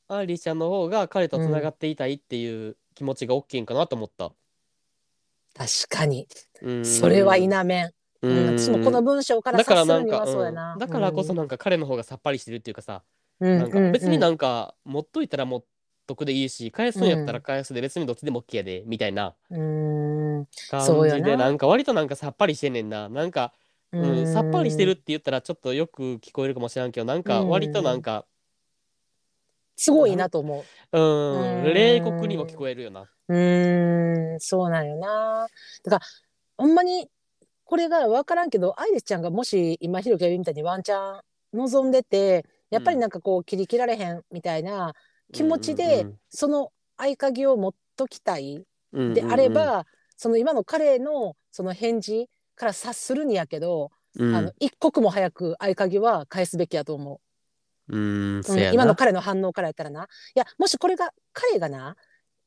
[0.07, 4.31] アイリスちゃんの方が彼とつながっていたいっていう気持ちが大きいんかなと思った。
[5.55, 6.27] 確かに。
[6.61, 6.85] うん。
[6.85, 13.03] それは否めん、ううんん私もこの文章からだから察するになんか、はそうやな、うんだからこそなんか彼の方がさっぱりしてるっていうかさ、
[13.39, 15.65] うんなんか別にななんか持っといたら持っ
[16.07, 20.45] とくでいいし返すんやったら返すで別にどっちでも OK やでみたいなうん。
[20.69, 21.49] 感じでな。
[21.49, 23.07] んか割となんかさっぱりしてんねんな。
[23.07, 23.53] なんか、
[23.93, 28.25] うんさっぱりしてるって言ったらちょっとよく聞こえるかもしれんけどなんか割となんか
[29.79, 30.97] すごいなと思う。
[30.97, 31.63] うん。
[31.63, 31.73] うん。
[31.73, 33.09] 冷酷にも聞こえるよな。
[33.29, 35.47] うーんそうなんよな。
[35.85, 36.05] だから
[36.57, 37.07] ほんまに
[37.63, 41.21] これが分からんけどアイリスちゃんがもし今ひろきが言うみたいにワンチャン
[41.53, 44.93] 望んでてやっぱりなんかこう切り切られへんみたいな
[45.31, 48.65] 気持ちでその合鍵を持っときたい。
[48.91, 49.85] であれば
[50.17, 57.21] その今の彼のその返事から察するにやけど、うん、あの一刻も早く合鍵は返すべきやと思
[57.89, 58.41] うん、
[58.73, 60.03] 今の彼の反応からやったらな。
[60.03, 61.95] いやもしこれが彼がな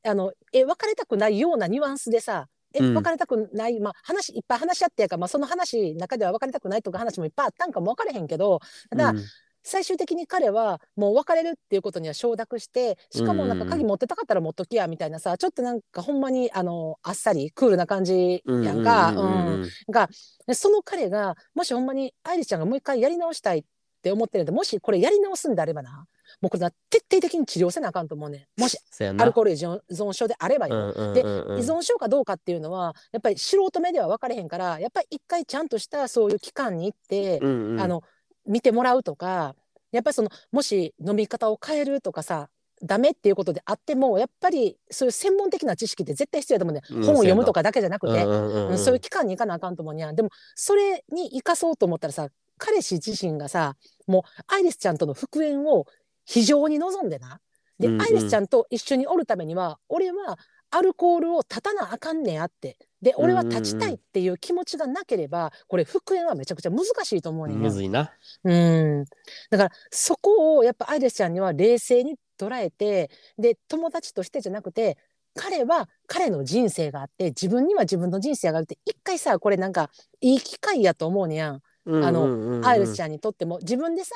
[0.05, 2.95] あのえ別れたくないようなニュアンスでさえうん。
[2.95, 9.25] 別れたくない、まあ話いっぱい話し合ってやから、まあ、その話の中では別れたくないとか話もいっぱいあったんかも分からへんけどただ、うん。
[9.65, 19.11] 最終的に彼はもう別れるっていうことには承諾してしかもなんか鍵持ってたかったら持っときやみたいなさちょっとなんかほんまにあのあっさりクールな感じやんか。
[19.11, 20.09] うんうんうんうんうんが
[20.47, 23.65] でその彼がもしほんまに愛梨ちゃんがもう一回やり直したいっ
[24.03, 26.07] て思ってるんでもしこれやり直すんであればな
[26.41, 28.61] もうこれな徹底的に治療せなあかんと思うねん。
[28.61, 30.75] もしアルコール依存症であればよ。
[30.75, 31.59] うんうんうんでうん。
[31.59, 37.81] 依存症かどうかっていうのはやっぱり素人目では分かれへんからやっぱり一回ちゃんとしたそういう機関に行って、うんうん。
[37.81, 38.03] あの
[38.47, 39.55] 見てもらうとか
[39.93, 42.49] やっぱりそのもし飲み方を変えるとかさ
[42.83, 48.79] ダメっていうことであってもやっぱりそういう専門的な知識って絶対必要だもんね、うん本を読むとかだけじゃなくて、うんうんうんうん。
[48.79, 52.29] そういう機関に行かなあかんと思うにゃでもそれに生かそうと思ったらさ
[52.63, 55.87] 彼氏自身がさもうアイリスちゃんとの復縁を
[56.25, 57.41] 非常に望んでな。
[57.81, 58.03] で、うんうん。
[58.03, 60.39] アイリスちゃんと一緒におるためには俺は
[60.71, 62.79] アルコールを断たなあかんねやって。
[63.03, 68.13] で俺は立ちたいっていう気持ちがなければこれ復縁はめちゃくちゃ難しいと思うねんなむずいな。
[68.45, 69.05] うん、
[69.51, 74.99] だからそこをやっぱアイレスちゃんには冷静に捉えてで友達としてじゃなくて
[75.35, 79.91] 彼は彼の人生があって自分には自分の人生があるって一回さこれなんか
[80.21, 83.11] いい機会やと思うねやん、あのアイレスちゃん。
[83.11, 84.15] にとっても自分でさ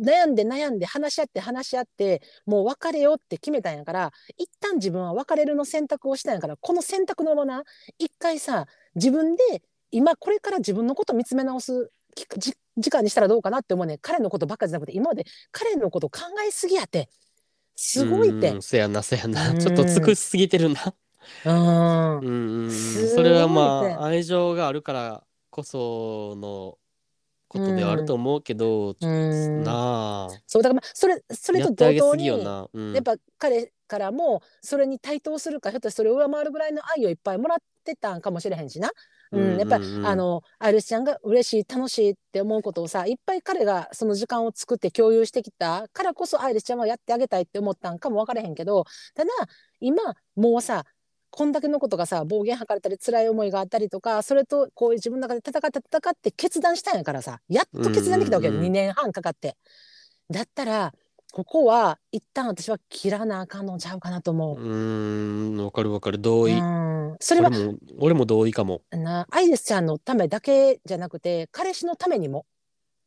[0.00, 7.62] 悩んで悩んで話し合って話し合ってもう別れようって決めたんやから一旦自分は別れるの選択をしたんやからこの選択のまま
[7.98, 11.90] 一回さ自分で今これから自分のこと見つめ直す
[12.76, 17.08] 時間にしたらどうかなって思うね彼のことばっかじゃなくて今まで彼のこと考えすぎやって。
[17.76, 18.50] すごいって。
[18.50, 19.50] うんせやなせやな。
[19.50, 19.58] うん。
[19.58, 20.94] ちょっと尽くしすぎてるな。
[21.44, 22.18] うん。
[22.66, 22.70] うん
[23.14, 26.78] それはまねあ愛情があるからこその
[27.50, 30.40] ことではあると思うけど、うんなあ。
[30.46, 32.34] そうだからまあそれそれやと同等にや
[33.00, 38.90] っぱ彼からもそれに対等するかひょっとそれを上回るぐらいの愛をいっぱいもらってたんかもしれへんしな。
[39.32, 48.84] うん、やっぱり、うんあのアイリスちゃんが嬉しい楽しいって思うことをさいっぱい彼がその時間を作って共有してきたからこそアイリスちゃんはやってあげたいって思ったんかも分からへんけど
[49.14, 49.30] ただ
[49.80, 50.84] 今もうさ
[51.30, 59.56] こんだけのことがさ暴言吐かれたり辛い思いがあったりとかそれとこういう自分の中で戦って戦って決断したんやからさやっと決断できたわけよ、うんうんうん2年半かかって。
[60.30, 60.94] だったら
[61.32, 64.60] ここは一旦私は切らなあかんのちゃうかなと思う。
[64.60, 66.18] うーん、わかるわかる。
[66.18, 66.58] 同意。
[66.58, 68.82] うん、それは俺も俺も同意かも。
[68.90, 72.46] なアイリスちゃんのためだけじゃなくて彼氏のためにも。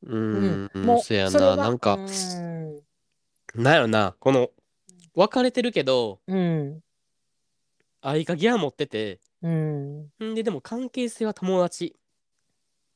[0.05, 1.63] うーん、もうせやそれはな。
[1.63, 2.81] なんかう、ん
[3.55, 4.15] なんやろな。
[4.19, 4.49] この、
[5.15, 6.79] 別れてるけど、うん
[8.03, 10.09] 合鍵は持ってて、うん。
[10.23, 11.95] んで、でも関係性は友達。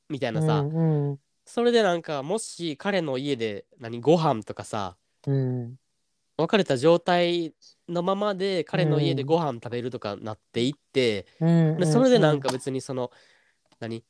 [0.10, 1.20] みたいなさ、うんうん。
[1.45, 5.80] それでなんか、もし彼の家で、何、ご飯とかさ、うん。
[6.38, 7.55] 別れた状態
[7.89, 13.12] のままで彼の家でご飯食べるとかなっていって、うんでそれでなんか別にその、
[13.80, 14.03] 何？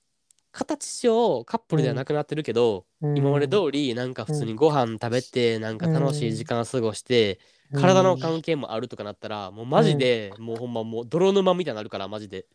[0.52, 2.86] 形上カップルではなくなってるけど、
[3.16, 7.40] 今まで通りなんか普通にご飯食べてなんか楽しい時間過ごして、
[7.74, 12.46] 体の関係もあるとかなったらもうマジで、もうほんまもう泥沼みたいになるからマジで。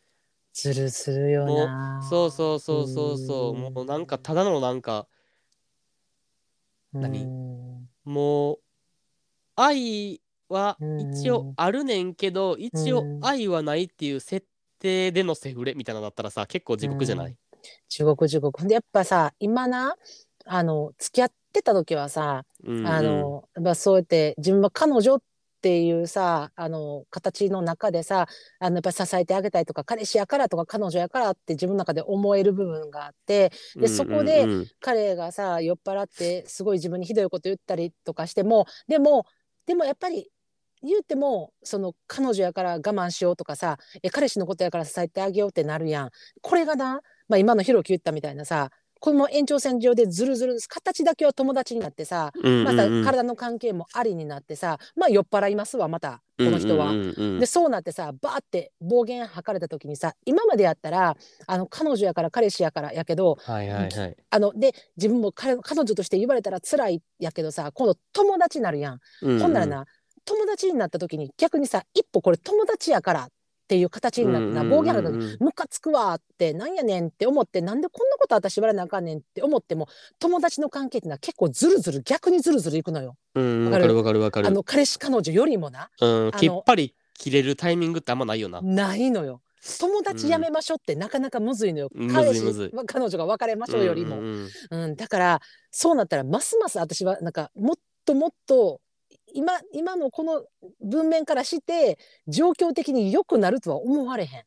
[0.55, 2.01] ずるするよな。
[2.11, 3.55] そうそうそうそうそう。
[3.55, 5.07] もうなんかただのなんか
[6.93, 7.25] 何？
[7.25, 7.89] うん。
[8.05, 8.59] もう
[9.57, 13.25] 愛は一応うんあるねんけど一応うん。
[13.25, 14.47] 愛はないっていう設
[14.79, 17.37] 定でのセフレみたいなのだったらさ結構地獄じゃない、
[17.89, 18.67] 地獄地獄。
[18.67, 19.95] でやっぱさ今な
[20.45, 22.87] あの付き合ってた時はさ、うんうん。
[22.87, 25.23] あのやっぱそうやって自分は彼女っ
[25.63, 28.27] ていうさあの形の中でさ
[28.59, 34.45] あのやっぱり支えてあげたいとか彼氏やからとか彼女やからって自分の中で思える部分があってでそこで
[34.81, 39.25] 彼がさ酔っ払ってすごい自分にひどいこと言ったりとかしてもでも
[39.65, 40.33] でもやっぱり
[40.83, 46.11] 言ってもその彼女やから我慢しようとかさえ彼氏のことやから支えてあげようってなるやん。
[46.41, 48.71] これがな、まあ、今のひろき言ったみたいなさ
[49.03, 56.93] これも延長線上でずるずる形だけは友達になってさうんまた体の関係もありになってさまあ酔っ払いますわまたこの人は。
[57.41, 61.17] でそうなってさバーって暴言吐かれた時にさ今までやったら
[61.49, 64.17] あの彼女やから彼氏やからやけどはいはいはい。
[64.31, 69.01] あので自分も彼彼女として言われたら辛いやけどさ今度友達になるやん。
[69.23, 69.85] うんうんほんならな
[70.25, 73.29] 友達になった時に逆にさ一歩これ友達やからっ
[73.69, 79.89] ていう形になってな暴言吐いた時うんうんムカつくわってなんやねんって思ってなんでこんなこと私言われなあかんねんって思っても
[80.19, 83.17] 友達の関係ってのは結構ずるずる逆にずるずるいくのよ。
[83.35, 83.97] うん、わかる？
[83.97, 84.49] わかるわかる。
[84.49, 88.61] あの彼氏彼女よりもなうん、のきっぱり切れるタイミングってあんまないよな。
[88.61, 89.41] ないのよ。
[89.79, 91.89] 友達やめましょうってなかなかむずいのよ。
[91.95, 94.19] うんむ彼氏彼女が別れましょうよりも。
[94.19, 95.41] うんうん、だから
[95.71, 98.81] そうなったらますます私はなんかもっともっと
[99.35, 100.45] 今今のこの
[100.81, 104.45] 文面からして状況的に良くなるとは思われへん。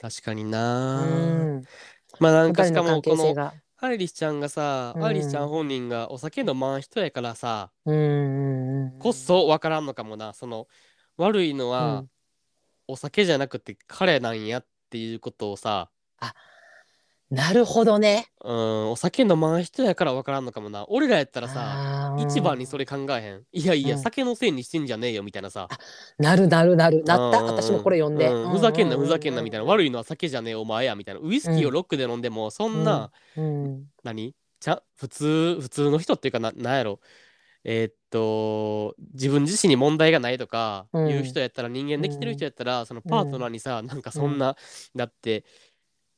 [0.00, 1.04] 確かにうな。
[1.04, 1.62] ん、
[2.20, 3.52] まあなんかしかもこの。
[3.80, 10.32] アイリスちゃんがさ、うんアイリスちゃん本人がお酒飲まん人やからさ、うんうんうんこそわからんのかもな。
[10.32, 10.66] その
[11.16, 12.10] 悪いのは、うん
[12.90, 15.90] お酒じゃなくて彼なんやっていうことをさ、
[17.30, 18.28] なるほどね。
[18.42, 20.86] うん、お酒飲まん人やからわからんのかもな。
[20.88, 22.26] 俺らやったらさ、あー。
[22.26, 23.42] 一番にそれ考えへん。
[23.52, 24.02] いやいや、うん。
[24.02, 25.68] 酒のせいにしてんじゃねえよみたいなさ。
[26.18, 27.04] なるなるなる。
[27.04, 27.40] なった？
[27.40, 27.44] うん。
[27.44, 28.50] うんうん私もこれ読んで、うん。
[28.52, 31.20] ふざけんなふざけんなみたいな、悪い、いのは酒じゃねえお前やみたいな。
[31.22, 33.84] ウイスキーをロックで飲んでもそんな、うん。
[34.04, 34.34] 何？
[34.60, 37.00] ちゃ普通普通の人っていうかななんやろ。
[37.64, 41.08] えーっと自分自身に問題がないとかうん。
[41.10, 44.56] いう人やったら、人間できてる人やったら、そのパートナーにさ、なんかそんな、
[44.96, 45.44] だって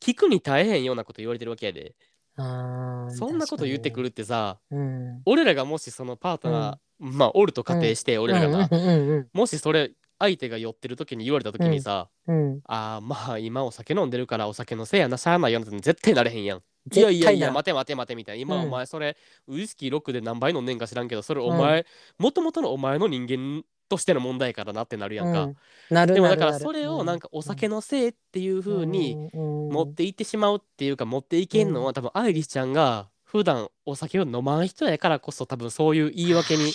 [0.01, 1.95] 聞くに耐えへんようなこと言われてるわけやで、
[2.37, 5.23] あーそんなこと言ってくるってさうん。
[5.27, 8.49] 俺らがもしそのパートナー、まあおると仮定して、俺らが。
[8.49, 12.53] な、うんうんもしそれ相手が酔ってる時に言われた時にさ、うん。
[12.53, 12.61] うん。
[12.65, 16.63] ああまあ今お酒飲んでるからお酒のせいやなしゃあないよなんて絶対なれへんやん。
[16.93, 19.17] いやいやいや待て待て待てみたいな今うんお前それ、
[19.49, 21.85] ウイスキーロックで何杯飲んでんか知らんけどそれお前
[22.19, 25.43] もともとのお前の人間としての問題やからなってなるやんか。
[25.43, 25.57] うん。
[25.91, 36.73] なるでもだからそれをなんかお酒のせいっていう風に持持っていってしまうっていうか持っていけんのは多分アイリスちゃんが普段お酒を飲まん人やからこそ多分そういう言い訳に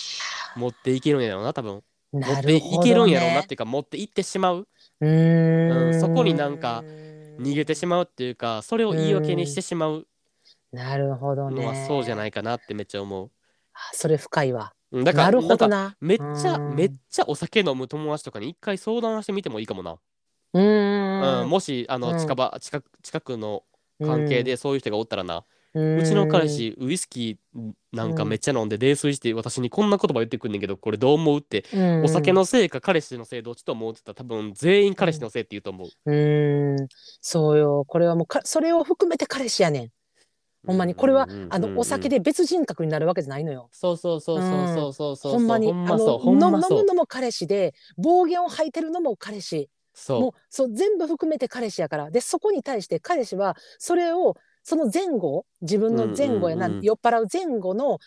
[0.57, 1.53] 持っていけるんやろうな。
[1.53, 1.81] 多分。
[2.11, 4.67] 持なっていけるんやろうなっねていうか持っていってしまう。
[5.01, 5.99] うん。
[5.99, 6.83] そこになんか
[7.39, 10.07] 逃げてしまうっていうかそれを言い訳にしてしまう。
[10.71, 11.61] なるほどね。
[11.61, 13.31] のはそうじゃないかなってめっちゃ思う。
[13.73, 14.71] あそれ深いわ。
[14.71, 15.95] うんだからなるほどな。
[15.99, 16.75] めっちゃうん。
[16.75, 19.99] めっちゃお酒飲む友達とかに一回相談してみてもいいかもな。
[20.53, 20.61] うう
[21.43, 22.11] んんもしあうん。
[22.11, 23.63] の近場近く近くの
[24.01, 31.65] 関係でそういう人がおったらな、ううちの彼氏ウイスキーなんかめっちゃ飲んで泥酔して私にこんな言葉言ってくんねんけどこれどう思うって、
[32.03, 35.89] お酒のせいか彼氏のせいどっちと思うって言ったら多分全員彼氏のせいって言うと思う。
[36.05, 36.87] うん。
[37.21, 37.85] そうよ。
[37.85, 39.91] これはもうかそれを含めて彼氏やねん
[40.65, 40.95] ほんまに。
[40.95, 43.69] これはあのお酒で別人格になるわけじゃないのよ。
[43.71, 45.31] そうそうそうそうそうそうそう。
[45.33, 49.69] ほんまにほんまそうあの飲むのも彼氏で暴言を吐いてるのも彼氏。
[49.93, 50.21] そう。
[50.21, 52.11] もうそう全部含めて彼氏やから。
[52.11, 57.99] でそこに対して彼氏はそれをその前後自分の前後やな、酔っ払う前後の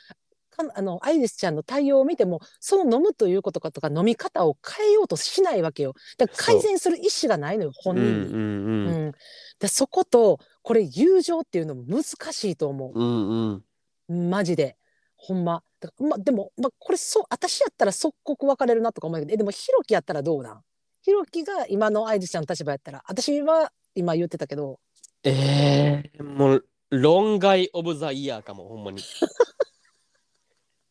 [0.59, 5.95] かあのアイリスちゃんの対応を見てもその飲むということかとか飲み方を変えようとしないわけよ。
[6.19, 8.11] だから改善する意思がないのよ本人に。
[8.11, 8.89] うんうんうん。
[8.89, 9.13] うん。
[9.61, 13.03] でそことこれ友情っていうのも難しいと思う。
[13.03, 13.63] んうん。
[14.11, 14.77] うマジで。
[15.17, 15.63] ほんま。
[15.81, 20.61] だまでも、ま、これそう私やったら即刻別れるなとか思うけどえでもひろきやったらどうなん？
[21.01, 24.79] ひろきが今のアイリスちゃんの立場やったら私は今言ってたけど。
[25.25, 29.01] えー、もう論外オブザイヤーかもほんまに。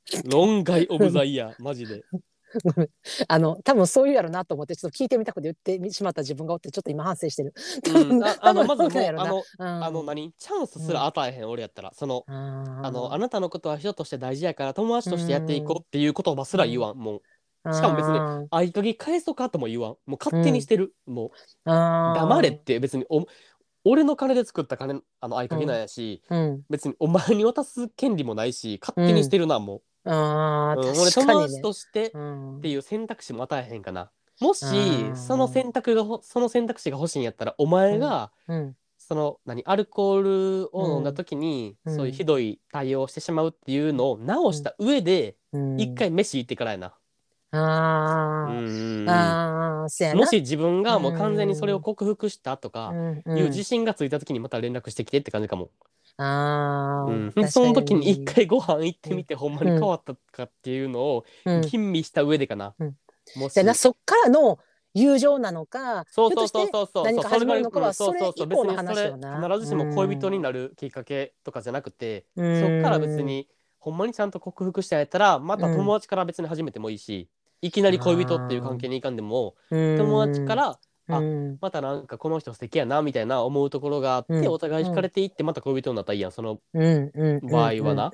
[0.25, 2.03] 論外オブザイヤーマジで
[3.27, 7.53] あの多分そういうやろなと思ってちょっと聞いてみたくて言ってしまった自分がおってちょっと今反省してる。
[7.93, 8.23] うん。
[8.23, 9.83] ああのまずあのうん。
[9.83, 10.33] あの何？
[10.37, 17.21] チャンスすら与えへん俺やったらそのああのあなたのことは人として大事やから友達としてやっていこうっていう言葉すら言わんもう。
[17.73, 19.91] しかも別にに合鍵返そうかとも言わん。
[20.05, 21.31] もう勝手にしてる、も
[21.65, 23.25] う黙黙れって別にお
[23.83, 31.61] 俺の金で作った金あの合鍵なんやし、うん、別にお前に渡す権利もないし勝手にしてるな、もう、あーうん俺友にね。
[31.61, 32.57] としてうん。
[32.57, 34.11] っていう選択肢も与えへんかな。
[34.39, 35.15] もしー。
[35.15, 38.75] その選択がほその選択肢が欲しいんやったらお前が、うん。
[38.97, 40.21] その何アルコー
[40.63, 41.95] ルを飲んだ時に、うん。
[41.95, 45.79] そういうひどい対応をしてしまうっていうのを直した上でうん。
[45.79, 46.93] 一、回飯行ってからやな。
[47.51, 49.01] あー。
[49.01, 50.19] うんあーそうやな。
[50.19, 52.89] もし自分がもう完全にそれを克服したとか
[53.25, 53.37] うん。
[53.37, 55.69] いう自信がついた時にまた連絡してきてって感じかも。
[56.17, 57.51] あーうん。
[57.51, 61.61] その時に一回ご飯行ってみてほんまに変わったかっていうのをうん。
[61.61, 62.75] 吟味した上でかな。
[63.35, 63.53] もし。
[63.53, 64.59] じゃあなそっからの
[64.93, 67.05] 友情なのかそうそうそうそうそう。
[67.05, 69.47] 何か始まるのかはそれ以降の話よな。
[69.47, 72.59] 必ずしも恋人になるきっかけとかじゃなくて、うん。
[72.59, 73.47] そっから別に
[73.77, 77.29] ほんまにちゃんと克服したんやったらまた友達から別に始めてもいいし、
[77.61, 80.79] いきなり恋人っていう関係にいかんでも、友友達から
[81.09, 81.57] あうん。
[81.61, 84.47] またなんかこの人素敵やなみたいな思うところがあって、うん。
[84.47, 86.59] お互い惹かれていってまた恋人になったらいいやんその、
[87.43, 88.11] 場合はな。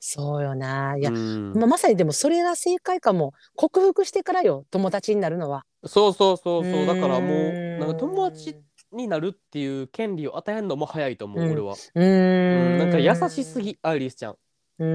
[0.00, 0.96] そうよな。
[0.96, 1.52] いや、うん。
[1.54, 3.32] まあ、まさにでもそれが正解かも。
[3.54, 5.64] 克服してからよ友達になるのは。
[5.84, 6.86] そうそうそうそう。
[6.86, 8.50] だからもうなんか友達
[8.92, 11.50] うになるっていう権利を与えるのも早いと思う、うん。
[11.52, 14.32] 俺は、ーうんんなんか優しすぎアイリスちゃん。
[14.78, 14.86] うー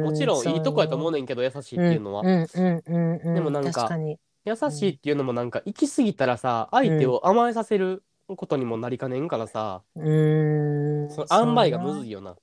[0.00, 0.02] ん。
[0.04, 2.46] もちろんいいとこやと思うねねんけど優しいっていうのは、うん。
[2.54, 2.82] うん。
[2.86, 3.12] うん。
[3.16, 11.10] うん、でもなんか確かに優しいっていうのもなんか行き過ぎたらさ相手を甘えさせることにもなりかねんからさ、うーん。
[11.10, 12.36] その塩梅がむずいよな。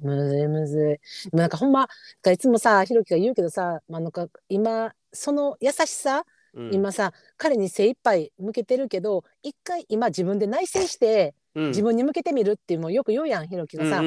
[0.00, 0.80] むずいむずい。
[0.80, 1.00] で
[1.32, 1.86] もなんかほんま、
[2.32, 6.24] いつもさ、ひろきが言うけどさ、まあ、なんか今、その優しさ、
[6.54, 6.72] うん。
[6.72, 11.68] 今さ、彼に精一杯向けてるけど、一回今自分で内省して、うん。
[11.68, 14.00] 自分に向けてみるっていうのもよく言うやん、ひろきがさ。
[14.00, 14.02] あ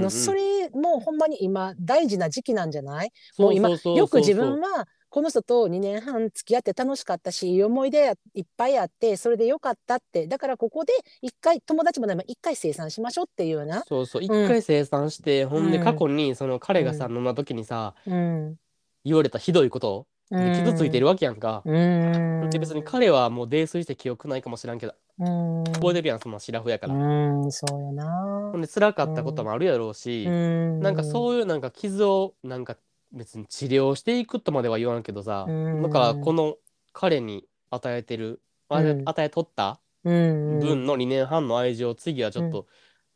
[0.00, 3.12] の、それもほんまに今大事な時期なんじゃない？
[3.38, 10.26] もう今よく自分はこの人と2年半付き合って楽しかったしいい思い出やいっぱいあってそれでよかったって。
[10.26, 10.92] だからここで
[11.22, 13.84] 一回友達もでも一回清算しましょうっていうような。
[13.88, 14.22] そうそう。
[14.22, 15.84] 一回清算して、ほんでうん。
[15.84, 18.56] 過去にその彼がさ、う飲んだ時にさうん。
[19.04, 22.50] 言われたひどいことで傷ついてるわけやんか、うん。
[22.50, 25.24] で別に彼はもう泥酔して記憶ないかもしらんけどう
[25.62, 25.64] ん。
[25.64, 28.50] 覚えてるやんそんなシラフやから、うんそうよな。
[28.52, 30.80] ほんで辛かったこともあるやろうし、うん。
[30.80, 32.76] なんかそういうなんか傷をなんか
[33.12, 35.82] 別に治療していくとまでは言わんけどさ、うん。
[35.82, 36.56] だからこの
[36.92, 38.40] 彼に与えてる、
[38.70, 39.02] うん。
[39.06, 42.66] 与えとったうん分の2年半の愛情を次はちょっと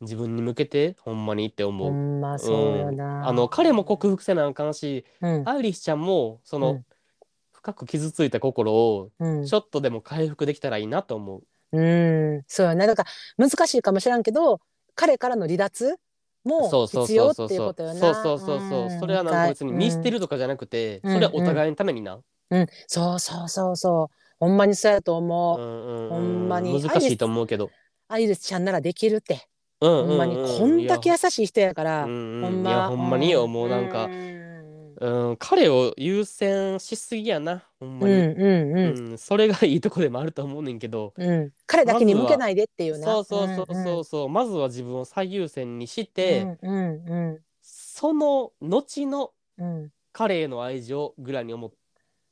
[0.01, 1.89] 自分に向けてほんまにって思う。
[1.89, 5.49] ほんまそうよな、あの彼も克服せなあかんしうん。
[5.49, 6.85] アイリスちゃんもその、うん。
[7.53, 9.45] 深く傷ついた心をうん。
[9.45, 11.43] ちょっとでも回復できたらいいなと思う。
[11.71, 12.85] うん、そうよね。
[12.85, 13.03] だか
[13.37, 14.59] ら難しいかもしらんけど、
[14.95, 15.97] 彼からの離脱
[16.43, 17.99] もそうそう必要ってそうそうそういうことよな。
[17.99, 20.11] そうそうそうそう、んそれはなんか別に見捨て。
[20.11, 20.15] る。
[20.15, 22.15] るとかじゃなくて、うんそれはお互いのためにな。
[22.15, 24.15] うん、うんそうそうそうそう。
[24.39, 25.61] ほんまにそうやと思う。
[25.61, 27.69] うんうんうんほんまに難しいと思うけど。
[28.07, 29.47] アイリスちゃんならできるって。
[29.81, 32.03] うんうんうんほんまにこんだけ優しい人やから。
[32.05, 32.69] うんうんほんま。
[32.69, 34.42] いやほんまによもうなんかうん
[34.99, 41.51] うん、彼を優先しすぎやなほんまに、うんうんうんうんそれがいいとこでもあると思うねんけど、うん。
[41.65, 43.05] 彼だけに向けないでっていうな。
[43.05, 49.91] そうそうそうそうそう、まずは自分を最優先にして、うんうんうんその後のうんうん。
[50.13, 51.71] 彼への愛情ぐらいに思っ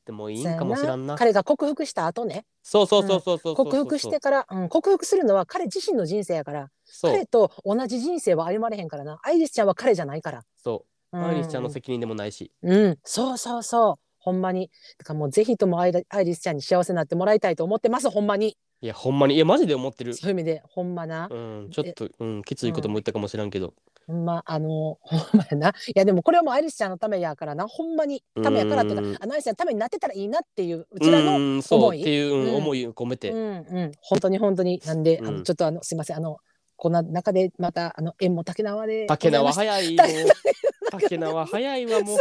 [0.05, 1.15] てもいいんかもしらんな。
[1.15, 2.45] 彼が克服した後ね。
[2.63, 6.69] そうそうそうそうそうそう克服してから、うん、克服するのは彼自身の人生やから。
[6.85, 9.19] そう彼と同じ人生は歩まれへんからな。
[9.23, 10.43] アイリスちゃんは彼じゃないから。
[10.57, 13.95] そうアイリスちゃんの責任でもないし、うん、そうそうそう。
[14.19, 14.69] ほんまに。
[14.99, 18.09] だからもうぜひともアイラアイリスちゃんに幸せになってもらいたいと思ってます。
[18.09, 18.57] ほんまに。
[18.83, 21.27] いやほんまにいやマジで思ってるそういう意味で、ほんまな。
[21.29, 23.73] うんちょっと、うん、きついことも言ったかもしらんけど、
[24.07, 25.69] ほんま、あの、 ほんまやな。
[25.69, 27.67] いや、でもこれはもうアイリスちゃんのためやからな。
[27.67, 28.23] ほんまに。
[28.41, 34.81] ためやからっていううんか、あのアイリスちゃんのためになってたらいいなっていう、うちらの、うんそう思いっていう、うんうん思いを込めて、うんうん、本当に本当に。
[34.85, 36.17] なんで、あのうんちょっとあの、すいません。
[36.17, 36.37] あの、
[36.75, 39.05] こんな中でまた、あの、縁も竹縄で。
[39.05, 39.53] 竹縄い。
[39.53, 40.03] 早いも
[40.97, 42.17] う竹縄早いわもう。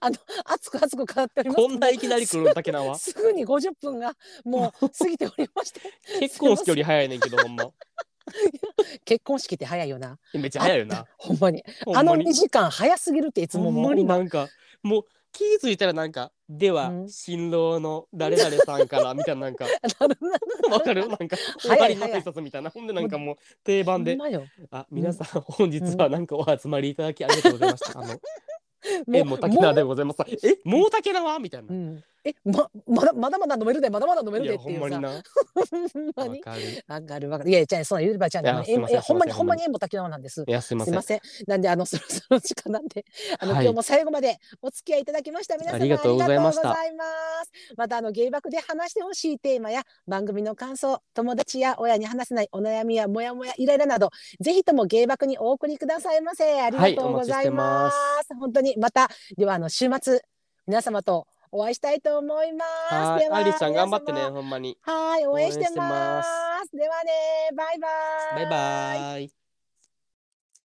[0.00, 1.56] あの、熱く熱く語っております。
[1.56, 2.96] こんないきなり来るの竹縄？
[2.98, 4.14] すぐに50分が
[4.44, 5.80] もう過ぎておりまして。
[6.20, 7.70] 結婚式より早いねんけどほんま。
[9.04, 10.18] 結婚式って早いよな。
[10.34, 11.06] めっちゃ早いよな。
[11.18, 11.64] ほんまに。
[11.94, 12.30] あのほんまに。
[12.30, 13.72] 2時間早すぎるっていつももう。
[13.74, 14.48] ほんまになんか
[14.82, 17.08] もう気づいたらなんかでは、うん。
[17.08, 19.66] 新郎の誰々さんからみたいななんか。
[20.00, 20.26] なるほ
[20.68, 20.74] ど。
[20.74, 21.06] わかる？
[21.06, 22.70] なんか終わりの挨拶みたいな。
[22.70, 24.12] ほんでなんかもう定番で。
[24.12, 24.44] ほんまよ。
[24.72, 28.00] あ皆さん本日はなんかお集まりいただきありがとうございました。
[28.00, 28.14] あの
[29.14, 30.22] え もう竹縄でございます。
[30.44, 31.38] えもう竹縄？
[31.38, 31.68] みたいな。
[31.70, 36.42] うん、えままだまだまだ飲めるでまだまだ飲めるでっていうさほんまに
[36.88, 41.20] わかるわかいやいやじゃあそんな言うばちゃんいやすいほんまにほんまに縁も竹縄なんですいやすいますせんいません。
[41.46, 43.04] なんで、あの、そろ そろ時間なんで、
[43.38, 45.56] あの、はい今日も最後までお付き合いいただきました。
[45.56, 47.04] 皆様ありがとうございましたありがとうございま
[47.44, 47.52] す。
[47.76, 54.10] また、あの、芸爆で話してほしいテーマや、番組の感想、友達や親に話せないお悩みや、もやもや、イライラなど、
[54.40, 56.60] ぜひとも芸爆にお送りくださいませ。
[56.60, 57.94] ありがとうございます。
[57.94, 60.22] はい本当に、また、では、あの、週末、
[60.66, 62.90] 皆様とお会いしたいと思います。
[62.90, 65.88] でははいアイリスちゃん頑張ってねほんまにはい、応援してま。
[65.88, 66.22] ま
[66.64, 67.10] すではね、
[67.56, 67.88] バイバ
[68.32, 68.34] イ。
[68.34, 69.39] バイバーイ